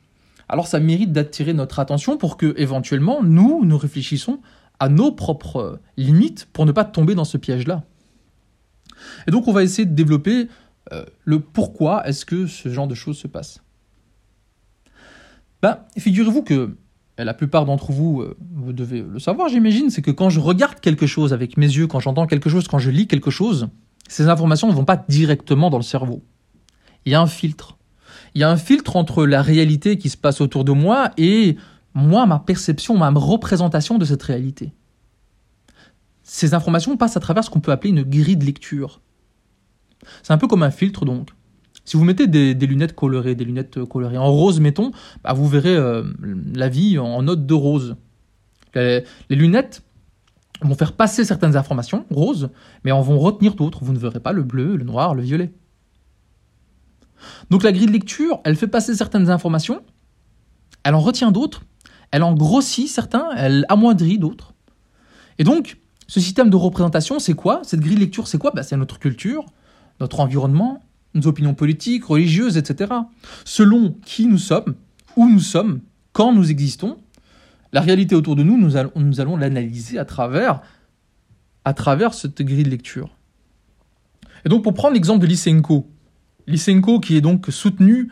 alors 0.47 0.67
ça 0.67 0.79
mérite 0.79 1.11
d'attirer 1.11 1.53
notre 1.53 1.79
attention 1.79 2.17
pour 2.17 2.37
que 2.37 2.53
éventuellement 2.57 3.21
nous 3.21 3.63
nous 3.65 3.77
réfléchissons 3.77 4.39
à 4.79 4.89
nos 4.89 5.11
propres 5.11 5.79
limites 5.97 6.47
pour 6.53 6.65
ne 6.65 6.71
pas 6.71 6.85
tomber 6.85 7.15
dans 7.15 7.25
ce 7.25 7.37
piège-là. 7.37 7.83
Et 9.27 9.31
donc 9.31 9.47
on 9.47 9.53
va 9.53 9.63
essayer 9.63 9.85
de 9.85 9.93
développer 9.93 10.47
euh, 10.91 11.05
le 11.23 11.39
pourquoi 11.39 12.07
est-ce 12.07 12.25
que 12.25 12.47
ce 12.47 12.69
genre 12.69 12.87
de 12.87 12.95
choses 12.95 13.17
se 13.17 13.27
passe. 13.27 13.61
Ben, 15.61 15.79
figurez-vous 15.97 16.43
que 16.43 16.75
la 17.17 17.33
plupart 17.33 17.65
d'entre 17.65 17.91
vous, 17.91 18.21
euh, 18.21 18.37
vous 18.53 18.73
devez 18.73 19.01
le 19.01 19.19
savoir, 19.19 19.49
j'imagine, 19.49 19.89
c'est 19.89 20.01
que 20.01 20.11
quand 20.11 20.29
je 20.29 20.39
regarde 20.39 20.79
quelque 20.79 21.05
chose 21.05 21.33
avec 21.33 21.57
mes 21.57 21.67
yeux, 21.67 21.87
quand 21.87 21.99
j'entends 21.99 22.27
quelque 22.27 22.49
chose, 22.49 22.67
quand 22.67 22.79
je 22.79 22.89
lis 22.89 23.07
quelque 23.07 23.31
chose, 23.31 23.67
ces 24.07 24.27
informations 24.27 24.67
ne 24.67 24.73
vont 24.73 24.85
pas 24.85 25.03
directement 25.09 25.69
dans 25.69 25.77
le 25.77 25.83
cerveau. 25.83 26.23
Il 27.05 27.11
y 27.11 27.15
a 27.15 27.21
un 27.21 27.27
filtre. 27.27 27.77
Il 28.33 28.41
y 28.41 28.43
a 28.43 28.49
un 28.49 28.57
filtre 28.57 28.95
entre 28.95 29.25
la 29.25 29.41
réalité 29.41 29.97
qui 29.97 30.09
se 30.09 30.17
passe 30.17 30.41
autour 30.41 30.63
de 30.63 30.71
moi 30.71 31.11
et 31.17 31.57
moi, 31.93 32.25
ma 32.25 32.39
perception, 32.39 32.97
ma 32.97 33.09
représentation 33.09 33.97
de 33.97 34.05
cette 34.05 34.23
réalité. 34.23 34.73
Ces 36.23 36.53
informations 36.53 36.95
passent 36.95 37.17
à 37.17 37.19
travers 37.19 37.43
ce 37.43 37.49
qu'on 37.49 37.59
peut 37.59 37.71
appeler 37.71 37.89
une 37.89 38.03
grille 38.03 38.37
de 38.37 38.45
lecture. 38.45 39.01
C'est 40.23 40.31
un 40.31 40.37
peu 40.37 40.47
comme 40.47 40.63
un 40.63 40.71
filtre 40.71 41.05
donc. 41.05 41.29
Si 41.85 41.97
vous 41.97 42.03
mettez 42.03 42.27
des, 42.27 42.53
lunettes 42.53 42.95
colorées, 42.95 43.35
des 43.35 43.45
lunettes 43.45 43.77
euh, 43.77 43.85
colorées 43.85 44.17
en 44.17 44.31
rose, 44.31 44.59
mettons, 44.59 44.91
bah, 45.23 45.33
vous 45.33 45.47
verrez 45.47 45.75
euh, 45.75 46.03
la 46.53 46.69
vie 46.69 46.97
en 46.99 47.23
note 47.23 47.45
de 47.45 47.53
rose. 47.53 47.95
Les, 48.75 49.03
lunettes 49.29 49.83
vont 50.61 50.75
faire 50.75 50.93
passer 50.93 51.25
certaines 51.25 51.57
informations, 51.57 52.05
roses, 52.11 52.49
mais 52.83 52.91
en 52.91 53.01
vont 53.01 53.19
retenir 53.19 53.55
d'autres. 53.55 53.83
Vous 53.83 53.93
ne 53.93 53.99
verrez 53.99 54.19
pas 54.19 54.31
le 54.31 54.43
bleu, 54.43 54.75
le 54.75 54.83
noir, 54.83 55.15
le 55.15 55.23
violet. 55.23 55.51
Donc 57.49 57.63
la 57.63 57.71
grille 57.71 57.87
de 57.87 57.91
lecture, 57.91 58.39
elle 58.45 58.55
fait 58.55 58.67
passer 58.67 58.95
certaines 58.95 59.29
informations, 59.29 59.81
elle 60.83 60.95
en 60.95 60.99
retient 60.99 61.31
d'autres, 61.31 61.63
elle 62.11 62.23
en 62.23 62.33
grossit 62.33 62.87
certains, 62.87 63.29
elle 63.35 63.65
amoindrit 63.69 64.17
d'autres. 64.17 64.53
Et 65.37 65.43
donc, 65.43 65.77
ce 66.07 66.19
système 66.19 66.49
de 66.49 66.55
représentation, 66.55 67.19
c'est 67.19 67.33
quoi? 67.33 67.61
Cette 67.63 67.79
grille 67.79 67.95
de 67.95 68.01
lecture, 68.01 68.27
c'est 68.27 68.37
quoi? 68.37 68.51
Bah, 68.51 68.63
C'est 68.63 68.77
notre 68.77 68.99
culture, 68.99 69.45
notre 69.99 70.19
environnement, 70.19 70.81
nos 71.13 71.27
opinions 71.27 71.53
politiques, 71.53 72.05
religieuses, 72.05 72.57
etc. 72.57 72.91
Selon 73.45 73.95
qui 74.05 74.25
nous 74.25 74.37
sommes, 74.37 74.75
où 75.15 75.29
nous 75.29 75.39
sommes, 75.39 75.81
quand 76.13 76.33
nous 76.33 76.51
existons, 76.51 76.97
la 77.73 77.81
réalité 77.81 78.15
autour 78.15 78.35
de 78.35 78.43
nous, 78.43 78.57
nous 78.57 78.77
allons, 79.19 79.37
l'analyser 79.37 79.97
à 79.97 80.05
travers, 80.05 80.61
à 81.65 81.73
travers 81.73 82.13
cette 82.13 82.41
grille 82.41 82.63
de 82.63 82.69
lecture. 82.69 83.09
Et 84.45 84.49
donc, 84.49 84.63
pour 84.63 84.73
prendre 84.73 84.93
l'exemple 84.93 85.21
de 85.21 85.27
Lysenko, 85.27 85.89
Lysenko 86.47 86.99
qui 86.99 87.15
est 87.15 87.21
donc 87.21 87.47
soutenu 87.49 88.11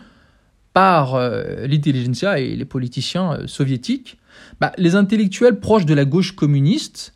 par 0.74 1.16
euh, 1.16 1.68
l'intelligentsia 1.68 2.40
et 2.40 2.56
les 2.56 2.66
politiciens 2.66 3.34
euh, 3.34 3.48
soviétiques, 3.48 4.18
bah, 4.60 4.72
les 4.78 4.96
intellectuels 4.96 5.60
proches 5.60 5.86
de 5.86 5.94
la 5.94 6.06
gauche 6.06 6.36
communiste, 6.36 7.14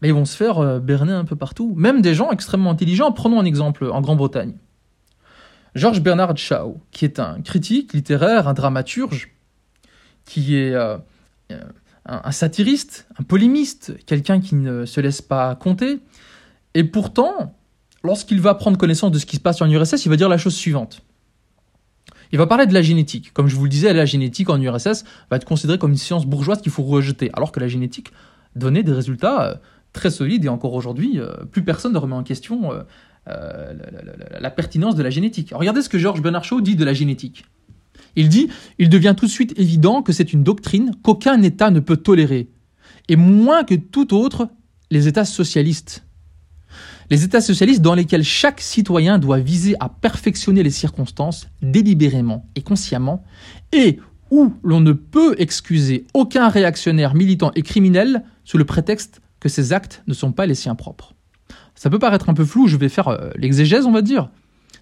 bah, 0.00 0.08
ils 0.08 0.14
vont 0.14 0.26
se 0.26 0.36
faire 0.36 0.58
euh, 0.58 0.78
berner 0.78 1.12
un 1.12 1.24
peu 1.24 1.36
partout. 1.36 1.74
Même 1.76 2.02
des 2.02 2.14
gens 2.14 2.30
extrêmement 2.30 2.70
intelligents. 2.70 3.12
Prenons 3.12 3.40
un 3.40 3.44
exemple 3.44 3.86
en 3.90 4.00
Grande-Bretagne. 4.02 4.54
Georges 5.76 6.00
Bernard 6.00 6.34
Shaw, 6.38 6.80
qui 6.90 7.04
est 7.04 7.20
un 7.20 7.42
critique 7.42 7.92
littéraire, 7.92 8.48
un 8.48 8.54
dramaturge, 8.54 9.28
qui 10.24 10.56
est 10.56 10.72
euh, 10.72 10.96
un, 12.06 12.32
satiriste, 12.32 13.06
un 13.18 13.22
polémiste, 13.22 13.92
quelqu'un 14.06 14.40
qui 14.40 14.54
ne 14.54 14.86
se 14.86 15.02
laisse 15.02 15.20
pas 15.20 15.54
compter. 15.54 15.98
Et 16.72 16.82
pourtant, 16.82 17.54
lorsqu'il 18.02 18.40
va 18.40 18.54
prendre 18.54 18.78
connaissance 18.78 19.10
de 19.10 19.18
ce 19.18 19.26
qui 19.26 19.36
se 19.36 19.40
passe 19.42 19.60
en 19.60 19.70
URSS, 19.70 20.06
il 20.06 20.08
va 20.08 20.16
dire 20.16 20.30
la 20.30 20.38
chose 20.38 20.54
suivante. 20.54 21.02
Il 22.32 22.38
va 22.38 22.46
parler 22.46 22.66
de 22.66 22.72
la 22.72 22.82
génétique. 22.82 23.34
Comme 23.34 23.46
je 23.46 23.54
vous 23.54 23.64
le 23.64 23.70
disais, 23.70 23.92
la 23.92 24.06
génétique 24.06 24.48
en 24.48 24.58
URSS 24.58 25.04
va 25.30 25.36
être 25.36 25.44
considérée 25.44 25.78
comme 25.78 25.90
une 25.92 25.98
science 25.98 26.24
bourgeoise 26.24 26.62
qu'il 26.62 26.72
faut 26.72 26.84
rejeter, 26.84 27.30
alors 27.34 27.52
que 27.52 27.60
la 27.60 27.68
génétique 27.68 28.12
donnait 28.54 28.82
des 28.82 28.92
résultats 28.92 29.42
euh, 29.44 29.54
très 29.92 30.10
solides 30.10 30.46
et 30.46 30.48
encore 30.48 30.72
aujourd'hui, 30.72 31.20
euh, 31.20 31.34
plus 31.50 31.62
personne 31.62 31.92
ne 31.92 31.98
remet 31.98 32.16
en 32.16 32.22
question 32.22 32.72
euh, 33.28 33.74
la, 34.40 34.50
pertinence 34.50 34.94
de 34.94 35.02
la 35.02 35.10
génétique. 35.10 35.50
regardez 35.52 35.82
ce 35.82 35.88
que 35.88 35.98
Georges 35.98 36.22
Bernard 36.22 36.44
dit 36.62 36.76
de 36.76 36.84
la 36.84 36.92
génétique. 36.92 37.44
Il 38.14 38.28
dit 38.28 38.48
Il 38.78 38.88
devient 38.88 39.14
tout 39.16 39.26
de 39.26 39.30
suite 39.30 39.58
évident 39.58 40.02
que 40.02 40.12
c'est 40.12 40.32
une 40.32 40.44
doctrine 40.44 40.92
qu'aucun 41.02 41.42
État 41.42 41.70
ne 41.70 41.80
peut 41.80 41.96
tolérer, 41.96 42.48
et 43.08 43.16
moins 43.16 43.64
que 43.64 43.74
tout 43.74 44.14
autre, 44.14 44.48
les 44.90 45.08
États 45.08 45.24
socialistes. 45.24 46.04
Les 47.10 47.24
États 47.24 47.40
socialistes 47.40 47.82
dans 47.82 47.94
lesquels 47.94 48.24
chaque 48.24 48.60
citoyen 48.60 49.18
doit 49.18 49.38
viser 49.38 49.74
à 49.80 49.88
perfectionner 49.88 50.62
les 50.62 50.70
circonstances 50.70 51.48
délibérément 51.62 52.46
et 52.54 52.62
consciemment, 52.62 53.24
et 53.72 53.98
où 54.30 54.52
l'on 54.62 54.80
ne 54.80 54.92
peut 54.92 55.34
excuser 55.38 56.06
aucun 56.14 56.48
réactionnaire 56.48 57.14
militant 57.14 57.50
et 57.54 57.62
criminel 57.62 58.22
sous 58.44 58.58
le 58.58 58.64
prétexte 58.64 59.20
que 59.40 59.48
ses 59.48 59.72
actes 59.72 60.02
ne 60.06 60.14
sont 60.14 60.32
pas 60.32 60.46
les 60.46 60.54
siens 60.54 60.74
propres. 60.74 61.15
Ça 61.76 61.90
peut 61.90 61.98
paraître 61.98 62.28
un 62.28 62.34
peu 62.34 62.44
flou, 62.44 62.66
je 62.66 62.76
vais 62.76 62.88
faire 62.88 63.08
euh, 63.08 63.30
l'exégèse, 63.36 63.86
on 63.86 63.92
va 63.92 64.02
dire. 64.02 64.28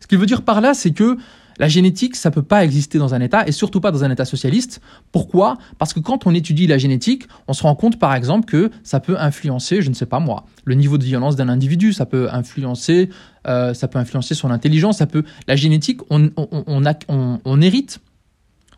Ce 0.00 0.06
qu'il 0.06 0.18
veut 0.18 0.26
dire 0.26 0.42
par 0.42 0.60
là, 0.60 0.74
c'est 0.74 0.92
que 0.92 1.18
la 1.58 1.68
génétique, 1.68 2.16
ça 2.16 2.30
peut 2.30 2.42
pas 2.42 2.64
exister 2.64 2.98
dans 2.98 3.14
un 3.14 3.20
État, 3.20 3.46
et 3.46 3.52
surtout 3.52 3.80
pas 3.80 3.90
dans 3.90 4.04
un 4.04 4.10
État 4.10 4.24
socialiste. 4.24 4.80
Pourquoi? 5.12 5.56
Parce 5.78 5.92
que 5.92 6.00
quand 6.00 6.26
on 6.26 6.34
étudie 6.34 6.66
la 6.66 6.78
génétique, 6.78 7.28
on 7.48 7.52
se 7.52 7.62
rend 7.62 7.74
compte, 7.74 7.98
par 7.98 8.14
exemple, 8.14 8.46
que 8.46 8.70
ça 8.82 9.00
peut 9.00 9.16
influencer, 9.18 9.82
je 9.82 9.88
ne 9.88 9.94
sais 9.94 10.06
pas 10.06 10.18
moi, 10.18 10.46
le 10.64 10.74
niveau 10.74 10.98
de 10.98 11.04
violence 11.04 11.36
d'un 11.36 11.48
individu, 11.48 11.92
ça 11.92 12.06
peut 12.06 12.28
influencer, 12.32 13.10
euh, 13.46 13.74
ça 13.74 13.88
peut 13.88 13.98
influencer 13.98 14.34
son 14.34 14.50
intelligence, 14.50 14.98
ça 14.98 15.06
peut. 15.06 15.24
La 15.46 15.56
génétique, 15.56 16.00
on, 16.10 17.60
hérite 17.60 18.00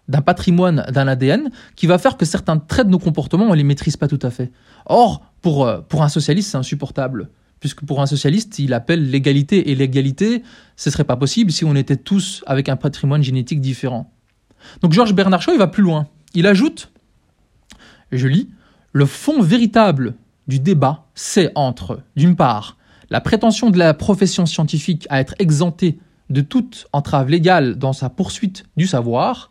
d'un 0.09 0.21
patrimoine, 0.21 0.87
d'un 0.93 1.09
ADN, 1.09 1.51
qui 1.75 1.87
va 1.87 1.99
faire 1.99 2.17
que 2.17 2.25
certains 2.25 2.59
traits 2.59 2.87
de 2.87 2.93
nos 2.93 2.99
comportements, 2.99 3.47
on 3.49 3.55
les 3.55 3.65
maîtrise 3.65 3.97
pas 3.97 4.07
tout 4.07 4.21
à 4.23 4.31
fait. 4.31 4.53
Or, 4.87 5.23
pour, 5.43 5.67
euh, 5.67 5.81
pour 5.89 6.03
un 6.03 6.09
socialiste, 6.09 6.51
c'est 6.51 6.59
insupportable 6.59 7.31
puisque 7.67 7.85
pour 7.85 8.01
un 8.01 8.07
socialiste, 8.07 8.61
il 8.61 8.73
appelle 8.75 9.11
l'égalité. 9.11 9.73
Et 9.73 9.75
l'égalité, 9.75 10.45
ce 10.77 10.89
serait 10.89 11.03
pas 11.03 11.17
possible 11.17 11.51
si 11.51 11.65
on 11.65 11.75
était 11.75 11.97
tous 11.97 12.45
avec 12.47 12.69
un 12.69 12.77
patrimoine 12.77 13.25
génétique 13.25 13.61
différent. 13.61 14.13
Donc 14.83 14.93
Georges 14.93 15.15
Bernard 15.15 15.43
Shaw, 15.43 15.53
il 15.53 15.59
va 15.59 15.67
plus 15.67 15.83
loin. 15.83 16.07
Il 16.35 16.47
ajoute, 16.47 16.93
je 18.13 18.29
lis, 18.29 18.49
le 18.93 19.05
fond 19.05 19.43
véritable 19.43 20.15
du 20.47 20.61
débat, 20.61 21.07
c'est 21.17 21.51
entre, 21.57 22.03
d'une 22.15 22.37
part, 22.37 22.77
la 23.11 23.21
prétention 23.21 23.71
de 23.71 23.79
la 23.79 23.95
profession 23.95 24.47
scientifique 24.47 25.09
à 25.11 25.21
être 25.21 25.35
exemptée 25.41 25.99
de 26.31 26.43
toute 26.43 26.87
entrave 26.93 27.29
légale 27.31 27.75
dans 27.75 27.93
sa 27.93 28.11
poursuite 28.11 28.63
du 28.77 28.87
savoir, 28.87 29.51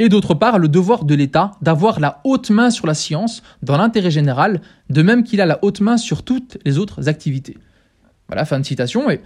et 0.00 0.08
d'autre 0.08 0.32
part 0.32 0.58
le 0.58 0.68
devoir 0.68 1.04
de 1.04 1.14
l'État 1.14 1.52
d'avoir 1.60 2.00
la 2.00 2.22
haute 2.24 2.48
main 2.48 2.70
sur 2.70 2.86
la 2.86 2.94
science 2.94 3.42
dans 3.62 3.76
l'intérêt 3.76 4.10
général, 4.10 4.62
de 4.88 5.02
même 5.02 5.24
qu'il 5.24 5.42
a 5.42 5.46
la 5.46 5.58
haute 5.62 5.82
main 5.82 5.98
sur 5.98 6.22
toutes 6.22 6.56
les 6.64 6.78
autres 6.78 7.10
activités. 7.10 7.58
Voilà, 8.26 8.46
fin 8.46 8.58
de 8.58 8.64
citation. 8.64 9.10
Et 9.10 9.20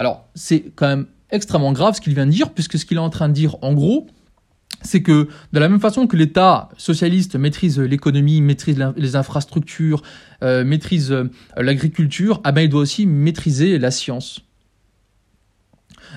alors, 0.00 0.28
c'est 0.34 0.72
quand 0.74 0.88
même 0.88 1.06
extrêmement 1.30 1.72
grave 1.72 1.94
ce 1.94 2.00
qu'il 2.00 2.14
vient 2.14 2.26
de 2.26 2.32
dire, 2.32 2.50
puisque 2.50 2.78
ce 2.78 2.84
qu'il 2.84 2.96
est 2.96 3.00
en 3.00 3.10
train 3.10 3.28
de 3.28 3.34
dire, 3.34 3.56
en 3.62 3.74
gros, 3.74 4.08
c'est 4.82 5.02
que 5.02 5.28
de 5.52 5.58
la 5.60 5.68
même 5.68 5.78
façon 5.78 6.08
que 6.08 6.16
l'État 6.16 6.68
socialiste 6.76 7.36
maîtrise 7.36 7.78
l'économie, 7.78 8.40
maîtrise 8.40 8.84
les 8.96 9.14
infrastructures, 9.14 10.02
euh, 10.42 10.64
maîtrise 10.64 11.12
euh, 11.12 11.30
l'agriculture, 11.56 12.40
ah 12.42 12.50
ben, 12.50 12.62
il 12.62 12.68
doit 12.68 12.80
aussi 12.80 13.06
maîtriser 13.06 13.78
la 13.78 13.92
science. 13.92 14.40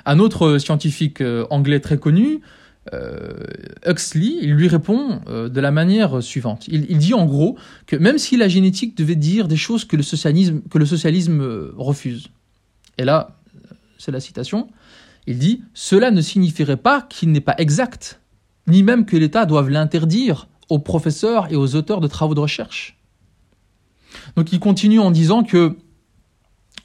Un 0.07 0.17
autre 0.17 0.57
scientifique 0.57 1.21
euh, 1.21 1.45
anglais 1.51 1.79
très 1.79 1.99
connu, 1.99 2.41
Huxley, 3.85 4.37
il 4.41 4.53
lui 4.53 4.67
répond 4.67 5.21
euh, 5.27 5.49
de 5.49 5.59
la 5.61 5.71
manière 5.71 6.23
suivante. 6.23 6.67
Il, 6.67 6.97
dit 6.97 7.13
en 7.13 7.25
gros 7.25 7.57
que 7.85 7.95
même 7.95 8.17
si 8.17 8.37
la 8.37 8.47
génétique 8.47 8.97
devait 8.97 9.15
dire 9.15 9.47
des 9.47 9.57
choses 9.57 9.85
que 9.85 9.95
le 9.95 10.03
socialisme, 10.03 10.61
que 10.69 10.77
le 10.77 10.85
socialisme 10.85 11.41
euh, 11.41 11.73
refuse, 11.77 12.29
et 12.97 13.05
là, 13.05 13.37
c'est 13.97 14.11
la 14.11 14.19
citation, 14.19 14.69
il 15.27 15.37
dit 15.37 15.61
Cela 15.73 16.11
ne 16.11 16.21
signifierait 16.21 16.77
pas 16.77 17.01
qu'il 17.01 17.31
n'est 17.31 17.41
pas 17.41 17.55
exact, 17.57 18.21
ni 18.67 18.81
même 18.83 19.05
que 19.05 19.17
l'État 19.17 19.45
doive 19.45 19.69
l'interdire 19.69 20.47
aux 20.69 20.79
professeurs 20.79 21.51
et 21.51 21.55
aux 21.55 21.75
auteurs 21.75 22.01
de 22.01 22.07
travaux 22.07 22.35
de 22.35 22.39
recherche. 22.39 22.97
Donc 24.35 24.51
il 24.51 24.59
continue 24.59 24.99
en 24.99 25.11
disant 25.11 25.43
que 25.43 25.77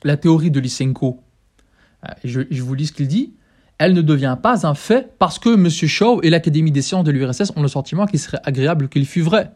la 0.03 0.17
théorie 0.17 0.51
de 0.51 0.61
Lysenko, 0.61 1.23
je 2.25 2.62
vous 2.62 2.75
lis 2.75 2.88
ce 2.88 2.93
qu'il 2.93 3.09
dit, 3.09 3.35
elle 3.79 3.93
ne 3.93 4.03
devient 4.03 4.37
pas 4.41 4.67
un 4.67 4.75
fait 4.75 5.15
parce 5.19 5.39
que 5.39 5.55
M. 5.55 5.69
Shaw 5.69 6.21
et 6.23 6.31
l'Académie 6.31 6.73
des 6.73 6.83
sciences 6.83 7.05
de 7.05 7.11
l'URSS 7.11 7.53
ont 7.57 7.63
le 7.63 7.69
sentiment 7.69 8.07
qu'il 8.07 8.21
serait 8.21 8.41
agréable 8.45 8.89
qu'il 8.89 9.07
fût 9.07 9.23
vrai. 9.23 9.53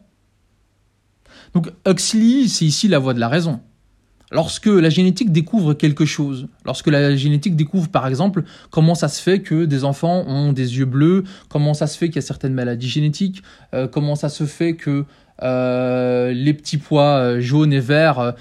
Donc 1.53 1.71
Huxley, 1.87 2.47
c'est 2.47 2.65
ici 2.65 2.87
la 2.87 2.99
voie 2.99 3.13
de 3.13 3.19
la 3.19 3.29
raison. 3.29 3.61
Lorsque 4.31 4.67
la 4.67 4.89
génétique 4.89 5.31
découvre 5.31 5.73
quelque 5.73 6.05
chose, 6.05 6.47
lorsque 6.63 6.87
la 6.87 7.15
génétique 7.15 7.55
découvre 7.55 7.89
par 7.89 8.05
exemple 8.05 8.43
comment 8.69 8.93
ça 8.93 9.07
se 9.07 9.19
fait 9.21 9.41
que 9.41 9.65
des 9.65 9.83
enfants 9.83 10.23
ont 10.27 10.53
des 10.53 10.77
yeux 10.77 10.85
bleus, 10.85 11.23
comment 11.47 11.73
ça 11.73 11.87
se 11.87 11.97
fait 11.97 12.09
qu'il 12.09 12.17
y 12.17 12.19
a 12.19 12.27
certaines 12.27 12.53
maladies 12.53 12.89
génétiques, 12.89 13.41
euh, 13.73 13.87
comment 13.87 14.15
ça 14.15 14.29
se 14.29 14.43
fait 14.43 14.75
que 14.75 15.05
euh, 15.41 16.31
les 16.31 16.53
petits 16.53 16.77
pois 16.77 17.15
euh, 17.15 17.41
jaunes 17.41 17.73
et 17.73 17.79
verts 17.79 18.35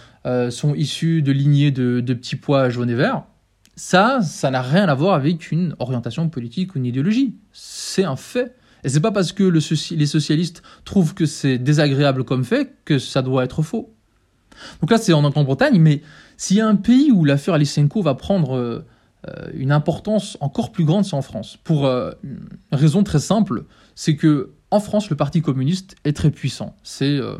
sont 0.50 0.74
issus 0.74 1.22
de 1.22 1.32
lignées 1.32 1.70
de, 1.70 2.00
de 2.00 2.12
petits 2.12 2.36
pois 2.36 2.68
jaunes 2.68 2.90
et 2.90 2.94
verts, 2.94 3.22
ça, 3.78 4.20
ça 4.22 4.50
n'a 4.50 4.60
rien 4.60 4.88
à 4.88 4.94
voir 4.94 5.14
avec 5.14 5.52
une 5.52 5.76
orientation 5.78 6.28
politique 6.28 6.74
ou 6.74 6.78
une 6.78 6.86
idéologie. 6.86 7.36
C'est 7.52 8.02
un 8.02 8.16
fait. 8.16 8.56
Et 8.82 8.88
c'est 8.88 9.00
pas 9.00 9.12
parce 9.12 9.32
que 9.32 9.44
les 9.44 10.06
socialistes 10.06 10.62
trouvent 10.84 11.14
que 11.14 11.26
c'est 11.26 11.58
désagréable 11.58 12.24
comme 12.24 12.44
fait 12.44 12.74
que 12.84 12.98
ça 12.98 13.22
doit 13.22 13.44
être 13.44 13.62
faux. 13.62 13.94
Donc 14.80 14.90
là, 14.90 14.98
c'est 14.98 15.12
en 15.12 15.28
Grande-Bretagne, 15.30 15.80
mais 15.80 16.02
s'il 16.36 16.56
y 16.56 16.60
a 16.60 16.66
un 16.66 16.74
pays 16.74 17.12
où 17.12 17.24
l'affaire 17.24 17.56
Lysenko 17.56 18.02
va 18.02 18.14
prendre 18.14 18.84
euh, 19.28 19.50
une 19.54 19.70
importance 19.70 20.36
encore 20.40 20.72
plus 20.72 20.84
grande, 20.84 21.04
c'est 21.04 21.14
en 21.14 21.22
France. 21.22 21.56
Pour 21.62 21.86
euh, 21.86 22.10
une 22.24 22.48
raison 22.72 23.04
très 23.04 23.20
simple, 23.20 23.64
c'est 23.94 24.16
que 24.16 24.50
en 24.72 24.80
France, 24.80 25.08
le 25.08 25.16
Parti 25.16 25.40
communiste 25.40 25.94
est 26.04 26.16
très 26.16 26.32
puissant. 26.32 26.74
C'est 26.82 27.16
euh, 27.16 27.38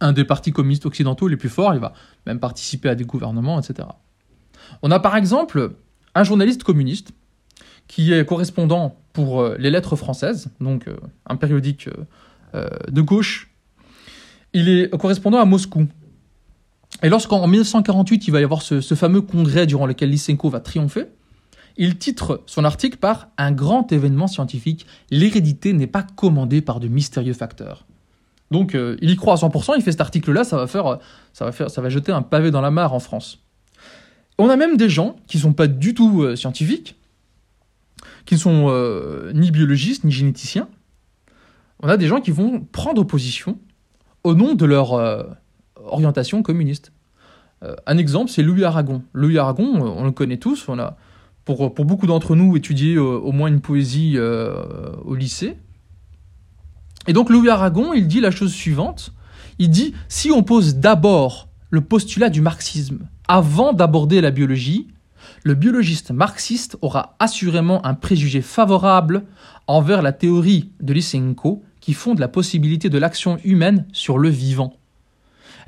un 0.00 0.12
des 0.12 0.24
partis 0.24 0.52
communistes 0.52 0.86
occidentaux 0.86 1.28
les 1.28 1.36
plus 1.36 1.50
forts. 1.50 1.74
Il 1.74 1.80
va 1.80 1.92
même 2.26 2.40
participer 2.40 2.88
à 2.88 2.94
des 2.94 3.04
gouvernements, 3.04 3.60
etc. 3.60 3.88
On 4.80 4.90
a 4.90 4.98
par 4.98 5.16
exemple 5.16 5.72
un 6.14 6.24
journaliste 6.24 6.62
communiste 6.62 7.12
qui 7.88 8.12
est 8.12 8.24
correspondant 8.24 8.96
pour 9.12 9.40
euh, 9.40 9.56
les 9.58 9.70
lettres 9.70 9.96
françaises, 9.96 10.48
donc 10.60 10.88
euh, 10.88 10.96
un 11.26 11.36
périodique 11.36 11.88
euh, 12.54 12.68
de 12.90 13.02
gauche. 13.02 13.50
Il 14.52 14.68
est 14.68 14.90
correspondant 14.98 15.38
à 15.38 15.44
Moscou. 15.44 15.86
Et 17.02 17.08
lorsqu'en 17.08 17.46
1948, 17.46 18.28
il 18.28 18.30
va 18.30 18.40
y 18.40 18.44
avoir 18.44 18.62
ce, 18.62 18.80
fameux 18.94 19.22
congrès 19.22 19.66
durant 19.66 19.86
lequel 19.86 20.10
Lysenko 20.10 20.50
va 20.50 20.60
triompher, 20.60 21.06
il 21.78 21.96
titre 21.96 22.42
son 22.46 22.64
article 22.64 22.98
par 22.98 23.28
Un 23.38 23.50
grand 23.50 23.90
événement 23.92 24.26
scientifique, 24.26 24.86
l'hérédité 25.10 25.72
n'est 25.72 25.86
pas 25.86 26.02
commandée 26.02 26.60
par 26.60 26.80
de 26.80 26.88
mystérieux 26.88 27.32
facteurs. 27.32 27.86
Donc 28.50 28.74
il 28.74 29.10
y 29.10 29.16
croit 29.16 29.32
à 29.32 29.36
100%, 29.36 29.72
il 29.76 29.82
fait 29.82 29.92
cet 29.92 30.02
article-là, 30.02 30.44
ça 30.44 30.58
va 30.58 30.66
ça 30.66 31.50
ça 31.52 31.80
va 31.80 31.88
jeter 31.88 32.12
un 32.12 32.20
pavé 32.20 32.50
dans 32.50 32.60
la 32.60 32.70
mare 32.70 32.92
en 32.92 33.00
France. 33.00 33.41
On 34.38 34.48
a 34.48 34.56
même 34.56 34.76
des 34.76 34.88
gens 34.88 35.16
qui 35.26 35.36
ne 35.36 35.42
sont 35.42 35.52
pas 35.52 35.66
du 35.66 35.94
tout 35.94 36.22
euh, 36.22 36.36
scientifiques, 36.36 36.96
qui 38.24 38.34
ne 38.34 38.40
sont 38.40 38.66
euh, 38.68 39.32
ni 39.34 39.50
biologistes 39.50 40.04
ni 40.04 40.12
généticiens. 40.12 40.68
On 41.80 41.88
a 41.88 41.96
des 41.96 42.06
gens 42.06 42.20
qui 42.20 42.30
vont 42.30 42.60
prendre 42.60 43.04
position 43.04 43.58
au 44.24 44.34
nom 44.34 44.54
de 44.54 44.64
leur 44.64 44.94
euh, 44.94 45.24
orientation 45.76 46.42
communiste. 46.42 46.92
un 47.86 47.98
exemple, 47.98 48.30
c'est 48.30 48.42
Louis 48.42 48.64
Aragon. 48.64 49.02
Louis 49.12 49.38
Aragon, 49.38 49.80
on 49.80 50.04
le 50.04 50.12
connaît 50.12 50.36
tous, 50.36 50.68
on 50.68 50.78
a, 50.78 50.96
pour, 51.44 51.74
pour 51.74 51.84
beaucoup 51.84 52.06
d'entre 52.06 52.36
nous, 52.36 52.56
étudié 52.56 52.98
au 52.98 53.32
moins 53.32 53.48
une 53.48 53.60
poésie 53.60 54.16
au 54.18 55.14
lycée. 55.14 55.56
Et 57.08 57.12
donc 57.12 57.30
Louis 57.30 57.48
Aragon, 57.48 57.92
il 57.92 58.06
dit 58.06 58.20
la 58.20 58.30
chose 58.30 58.52
suivante. 58.52 59.12
Il 59.58 59.70
dit, 59.70 59.92
si 60.08 60.30
on 60.30 60.42
pose 60.42 60.76
d'abord 60.76 61.48
le 61.70 61.80
postulat 61.80 62.30
du 62.30 62.40
marxisme 62.40 63.08
avant 63.28 63.72
d'aborder 63.72 64.20
la 64.20 64.30
biologie, 64.30 64.88
le 65.44 65.54
biologiste 65.54 66.10
marxiste 66.10 66.76
aura 66.82 67.16
assurément 67.18 67.84
un 67.86 67.94
préjugé 67.94 68.42
favorable 68.42 69.24
envers 69.66 70.02
la 70.02 70.12
théorie 70.12 70.70
de 70.80 70.92
Lysenko 70.92 71.62
qui 71.80 71.94
fonde 71.94 72.18
la 72.18 72.28
possibilité 72.28 72.90
de 72.90 72.98
l'action 72.98 73.38
humaine 73.44 73.86
sur 73.92 74.18
le 74.18 74.28
vivant. 74.28 74.76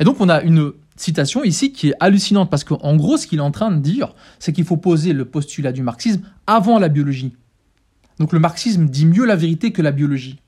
Et 0.00 0.04
donc 0.04 0.20
on 0.20 0.28
a 0.28 0.42
une 0.42 0.72
citation 0.96 1.42
ici 1.44 1.72
qui 1.72 1.88
est 1.88 1.94
hallucinante 2.00 2.50
parce 2.50 2.64
qu'en 2.64 2.96
gros 2.96 3.16
ce 3.16 3.26
qu'il 3.26 3.38
est 3.38 3.42
en 3.42 3.50
train 3.50 3.70
de 3.70 3.80
dire, 3.80 4.14
c'est 4.38 4.52
qu'il 4.52 4.64
faut 4.64 4.76
poser 4.76 5.12
le 5.12 5.24
postulat 5.24 5.72
du 5.72 5.82
marxisme 5.82 6.22
avant 6.46 6.78
la 6.78 6.88
biologie. 6.88 7.34
Donc 8.18 8.32
le 8.32 8.38
marxisme 8.38 8.86
dit 8.86 9.06
mieux 9.06 9.24
la 9.24 9.36
vérité 9.36 9.72
que 9.72 9.82
la 9.82 9.90
biologie. 9.90 10.38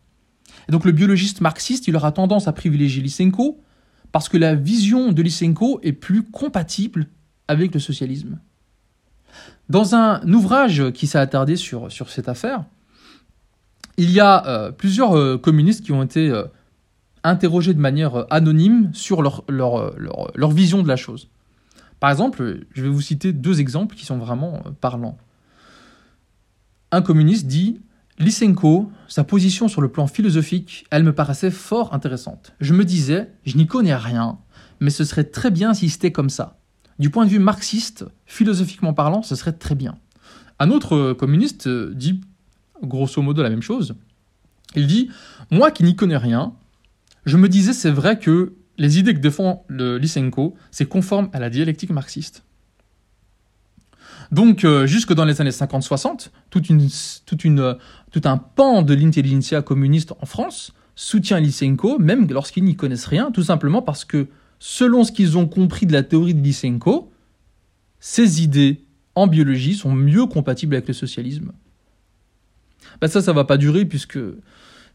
Et 0.69 0.73
donc 0.73 0.85
le 0.85 0.93
biologiste 0.93 1.41
marxiste, 1.41 1.89
il 1.89 1.97
aura 1.97 2.13
tendance 2.13 2.49
à 2.49 2.53
privilégier 2.53 3.03
Lysenko 3.03 3.61
parce 4.17 4.31
que 4.31 4.39
la 4.39 4.55
vision 4.55 5.13
de 5.13 5.21
Lysenko 5.21 5.79
est 5.83 5.93
plus 5.93 6.23
compatible 6.23 7.07
avec 7.49 7.75
le 7.75 7.81
socialisme. 7.81 8.39
Dans 9.69 9.95
un 9.95 10.23
ouvrage 10.33 10.91
qui 10.93 11.07
s'est 11.07 11.19
attardé 11.19 11.57
sur, 11.57 11.93
sur 11.93 12.09
cette 12.09 12.27
affaire, 12.27 12.65
il 13.99 14.11
y 14.11 14.21
a 14.21 14.73
plusieurs 14.73 15.39
communistes 15.43 15.85
qui 15.85 15.93
ont 15.93 16.03
été 16.03 16.33
interrogés 17.25 17.75
de 17.75 17.79
manière 17.79 18.25
anonyme 18.31 18.89
sur 18.95 19.21
leur, 19.21 19.45
leur, 19.51 19.93
leur, 19.99 20.51
vision 20.51 20.83
de 20.83 20.89
la 20.89 20.97
chose. 20.97 21.29
Par 22.01 22.11
exemple, 22.11 22.61
je 22.73 22.83
vais 22.85 22.89
vous 22.89 23.03
citer 23.03 23.35
deux 23.35 23.61
exemples 23.61 23.97
qui 23.97 24.07
sont 24.07 24.17
vraiment 24.17 24.63
parlants. 24.81 25.19
Un 26.91 27.03
communiste 27.03 27.49
dit 27.49 27.83
Lysenko, 28.19 28.91
sa 29.09 29.25
position 29.25 29.69
sur 29.69 29.83
le 29.83 29.89
plan 29.89 30.07
philosophique, 30.07 30.87
elle 30.91 31.05
me 31.05 31.15
paraissait 31.15 31.51
fort 31.51 31.93
intéressante. 31.93 32.55
Je 32.61 32.73
me 32.73 32.85
disais, 32.85 33.31
je 33.45 33.57
n'y 33.57 33.67
connais 33.67 33.95
rien, 33.95 34.39
mais 34.81 34.91
ce 34.91 35.05
serait 35.05 35.25
très 35.25 35.51
bien 35.51 35.75
si 35.75 35.91
c'était 35.91 36.13
comme 36.13 36.31
ça. 36.31 36.59
Du 36.99 37.11
point 37.11 37.27
de 37.27 37.31
vue 37.31 37.39
marxiste, 37.39 38.07
philosophiquement 38.25 38.95
parlant, 38.95 39.23
ce 39.23 39.35
serait 39.35 39.53
très 39.53 39.75
bien. 39.75 39.99
Un 40.59 40.71
autre 40.71 41.13
communiste 41.13 41.69
dit 41.69 42.23
grosso 42.83 43.21
modo 43.21 43.43
la 43.43 43.51
même 43.51 43.63
chose. 43.63 43.95
Il 44.75 44.87
dit 44.87 45.11
Moi 45.51 45.71
qui 45.71 45.85
n'y 45.85 45.95
connais 45.95 46.17
rien, 46.17 46.55
je 47.27 47.37
me 47.37 47.49
disais 47.49 47.75
c'est 47.75 47.91
vrai 47.91 48.19
que 48.19 48.55
les 48.79 48.99
idées 48.99 49.15
que 49.15 49.21
défend 49.21 49.65
Lysenko, 49.69 50.55
c'est 50.71 50.87
conforme 50.87 51.29
à 51.33 51.39
la 51.39 51.51
dialectique 51.51 51.91
marxiste. 51.91 52.46
Donc, 54.33 54.65
euh, 54.65 54.87
jusque 54.87 55.13
dans 55.13 55.25
les 55.25 55.41
années 55.41 55.51
50-60, 55.51 56.31
toute 56.51 56.69
une, 56.69 56.89
toute 57.27 57.45
une, 57.45 57.77
tout 58.11 58.23
un 58.25 58.37
pan 58.39 58.83
de 58.83 58.95
l'intelligentsia 58.95 59.63
communiste 59.63 60.13
en 60.21 60.27
France 60.27 60.73
soutient 60.95 61.41
Lysenko, 61.41 61.99
même 61.99 62.27
lorsqu'ils 62.31 62.65
n'y 62.65 62.77
connaissent 62.77 63.07
rien, 63.07 63.31
tout 63.31 63.43
simplement 63.43 63.83
parce 63.83 64.05
que, 64.05 64.29
selon 64.59 65.05
ce 65.05 65.13
qu'ils 65.13 65.37
ont 65.37 65.47
compris 65.47 65.87
de 65.87 65.93
la 65.93 66.03
théorie 66.03 66.35
de 66.35 66.43
Lysenko, 66.43 67.13
ces 68.01 68.43
idées 68.43 68.85
en 69.15 69.27
biologie 69.27 69.75
sont 69.75 69.93
mieux 69.93 70.27
compatibles 70.27 70.75
avec 70.75 70.89
le 70.89 70.95
socialisme. 70.95 71.53
Ben 73.01 73.09
ça, 73.09 73.21
ça 73.21 73.33
va 73.33 73.45
pas 73.45 73.57
durer 73.57 73.85
puisque 73.85 74.19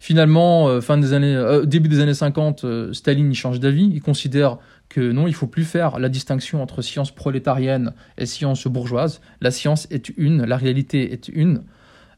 finalement, 0.01 0.67
euh, 0.67 0.81
fin 0.81 0.97
des 0.97 1.13
années, 1.13 1.35
euh, 1.35 1.63
début 1.63 1.87
des 1.87 1.99
années 1.99 2.15
50, 2.15 2.65
Staline 2.91 3.31
y 3.31 3.35
change 3.35 3.59
d'avis. 3.59 3.87
Il 3.93 4.01
considère 4.01 4.57
que 4.89 4.99
non, 4.99 5.27
il 5.27 5.35
faut 5.35 5.45
plus 5.45 5.63
faire 5.63 5.99
la 5.99 6.09
distinction 6.09 6.61
entre 6.61 6.81
science 6.81 7.11
prolétarienne 7.11 7.93
et 8.17 8.25
science 8.25 8.65
bourgeoise. 8.65 9.21
La 9.41 9.51
science 9.51 9.87
est 9.91 10.09
une, 10.17 10.43
la 10.43 10.57
réalité 10.57 11.13
est 11.13 11.29
une. 11.29 11.61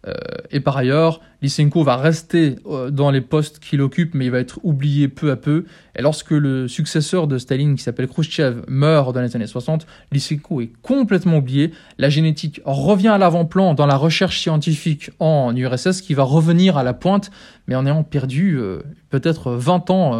Euh, 0.08 0.14
et 0.52 0.60
par 0.60 0.76
ailleurs, 0.76 1.22
Lysenko 1.42 1.84
va 1.84 1.96
rester 1.96 2.58
euh, 2.66 2.92
dans 2.92 3.10
les 3.10 3.22
postes 3.22 3.60
qu'il 3.60 3.82
occupe, 3.82 4.14
mais 4.14 4.26
il 4.26 4.32
va 4.32 4.40
être 4.40 4.60
oublié 4.64 5.08
peu 5.08 5.32
à 5.32 5.36
peu. 5.36 5.66
Et 5.96 6.02
lorsque 6.02 6.32
le 6.32 6.68
successeur 6.68 7.28
de 7.28 7.38
Staline, 7.38 7.76
qui 7.76 7.84
s'appelle 7.84 8.08
Khrushchev, 8.08 8.64
meurt 8.68 9.14
dans 9.14 9.22
les 9.22 9.36
années 9.36 9.48
60, 9.48 9.88
Lysenko 10.12 10.62
est 10.62 10.72
complètement 10.82 11.38
oublié. 11.38 11.72
La 11.98 12.10
génétique 12.10 12.62
revient 12.66 13.10
à 13.10 13.18
l'avant-plan 13.18 13.74
dans 13.74 13.86
la 13.86 13.96
recherche 13.96 14.40
scientifique 14.40 15.12
en 15.20 15.56
URSS, 15.56 16.02
qui 16.02 16.14
va 16.14 16.24
revenir 16.24 16.78
à 16.78 16.84
la 16.84 16.94
pointe, 16.94 17.32
mais 17.68 17.76
en 17.76 17.86
ayant 17.86 18.04
perdu 18.04 18.58
euh, 18.58 18.82
peut-être 19.10 19.52
20 19.52 19.90
ans 19.90 20.20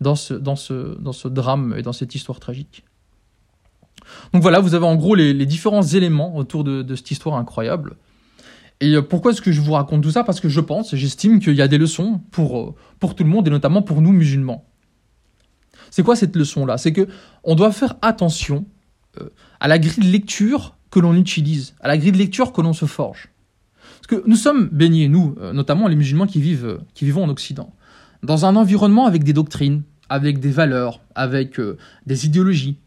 dans, 0.00 0.16
ce, 0.16 0.34
dans, 0.34 0.56
ce, 0.56 0.98
dans 1.00 1.12
ce 1.12 1.28
drame 1.28 1.74
et 1.78 1.82
dans 1.82 1.92
cette 1.92 2.14
histoire 2.14 2.40
tragique. 2.40 2.84
Donc 4.32 4.42
voilà, 4.42 4.60
vous 4.60 4.74
avez 4.74 4.84
en 4.84 4.96
gros 4.96 5.14
les, 5.14 5.46
différents 5.46 5.82
éléments 5.82 6.36
autour 6.36 6.62
de 6.64 6.94
cette 6.94 7.10
histoire 7.10 7.36
incroyable. 7.36 7.96
Et 8.80 8.94
euh, 8.94 9.02
pourquoi 9.02 9.32
est-ce 9.32 9.42
que 9.42 9.52
je 9.52 9.60
vous 9.60 9.72
raconte 9.72 10.02
tout 10.02 10.10
ça? 10.10 10.24
Parce 10.24 10.40
que 10.40 10.48
je 10.48 10.60
pense, 10.60 10.94
j'estime 10.94 11.40
qu'il 11.40 11.54
y 11.54 11.62
a 11.62 11.68
des 11.68 11.78
leçons 11.78 12.20
pour, 12.30 12.58
euh, 12.58 12.74
pour 12.98 13.14
tout 13.14 13.24
le 13.24 13.30
monde 13.30 13.46
et 13.46 13.50
notamment 13.50 13.82
pour 13.82 14.02
nous 14.02 14.12
musulmans. 14.12 14.66
C'est 15.90 16.02
quoi 16.02 16.16
cette 16.16 16.34
leçon-là? 16.34 16.76
C'est 16.76 16.92
que 16.92 17.06
on 17.44 17.54
doit 17.54 17.72
faire 17.72 17.96
attention 18.02 18.66
euh, 19.20 19.30
à 19.60 19.68
la 19.68 19.78
grille 19.78 20.04
de 20.04 20.10
lecture 20.10 20.76
que 20.90 20.98
l'on 20.98 21.14
utilise, 21.14 21.74
à 21.80 21.88
la 21.88 21.96
grille 21.96 22.12
de 22.12 22.18
lecture 22.18 22.52
que 22.52 22.60
l'on 22.60 22.72
se 22.72 22.86
forge. 22.86 23.28
Parce 23.96 24.20
que 24.20 24.28
nous 24.28 24.36
sommes 24.36 24.68
baignés, 24.68 25.08
nous, 25.08 25.34
notamment 25.54 25.88
les 25.88 25.96
musulmans 25.96 26.26
qui 26.26 26.40
vivent, 26.40 26.80
qui 26.94 27.04
vivons 27.04 27.24
en 27.24 27.28
Occident, 27.28 27.74
dans 28.22 28.44
un 28.44 28.54
environnement 28.54 29.06
avec 29.06 29.24
des 29.24 29.32
doctrines, 29.32 29.82
avec 30.10 30.40
des 30.40 30.50
valeurs, 30.50 31.00
avec 31.14 31.58
des 32.06 32.26
idéologies 32.26 32.78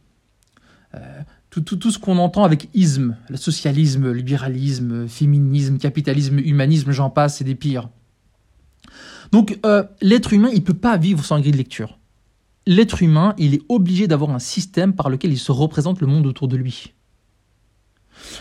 tout, 1.60 1.92
ce 1.92 2.00
qu'on 2.00 2.18
entend 2.18 2.44
avec 2.44 2.70
isme, 2.74 3.16
le 3.30 3.38
socialisme, 3.38 4.12
libéralisme, 4.12 5.08
féminisme, 5.08 5.78
capitalisme, 5.78 6.40
humanisme, 6.40 6.92
j'en 6.92 7.10
passe, 7.10 7.38
c'est 7.38 7.44
des 7.44 7.56
pires. 7.56 7.90
Donc 9.32 9.60
euh, 9.66 9.84
l'être 10.02 10.34
humain, 10.34 10.50
il 10.52 10.60
ne 10.60 10.66
peut 10.66 10.74
pas 10.74 10.98
vivre 10.98 11.24
sans 11.24 11.40
grille 11.40 11.52
de 11.52 11.58
lecture. 11.58 12.00
L'être 12.66 13.02
humain, 13.02 13.34
il 13.38 13.54
est 13.54 13.62
obligé 13.70 14.08
d'avoir 14.08 14.32
un 14.32 14.40
système 14.40 14.94
par 14.94 15.10
lequel 15.10 15.32
il 15.32 15.40
se 15.40 15.52
représente 15.52 16.02
le 16.02 16.08
monde 16.08 16.28
autour 16.28 16.48
de 16.48 16.58
lui. 16.58 16.94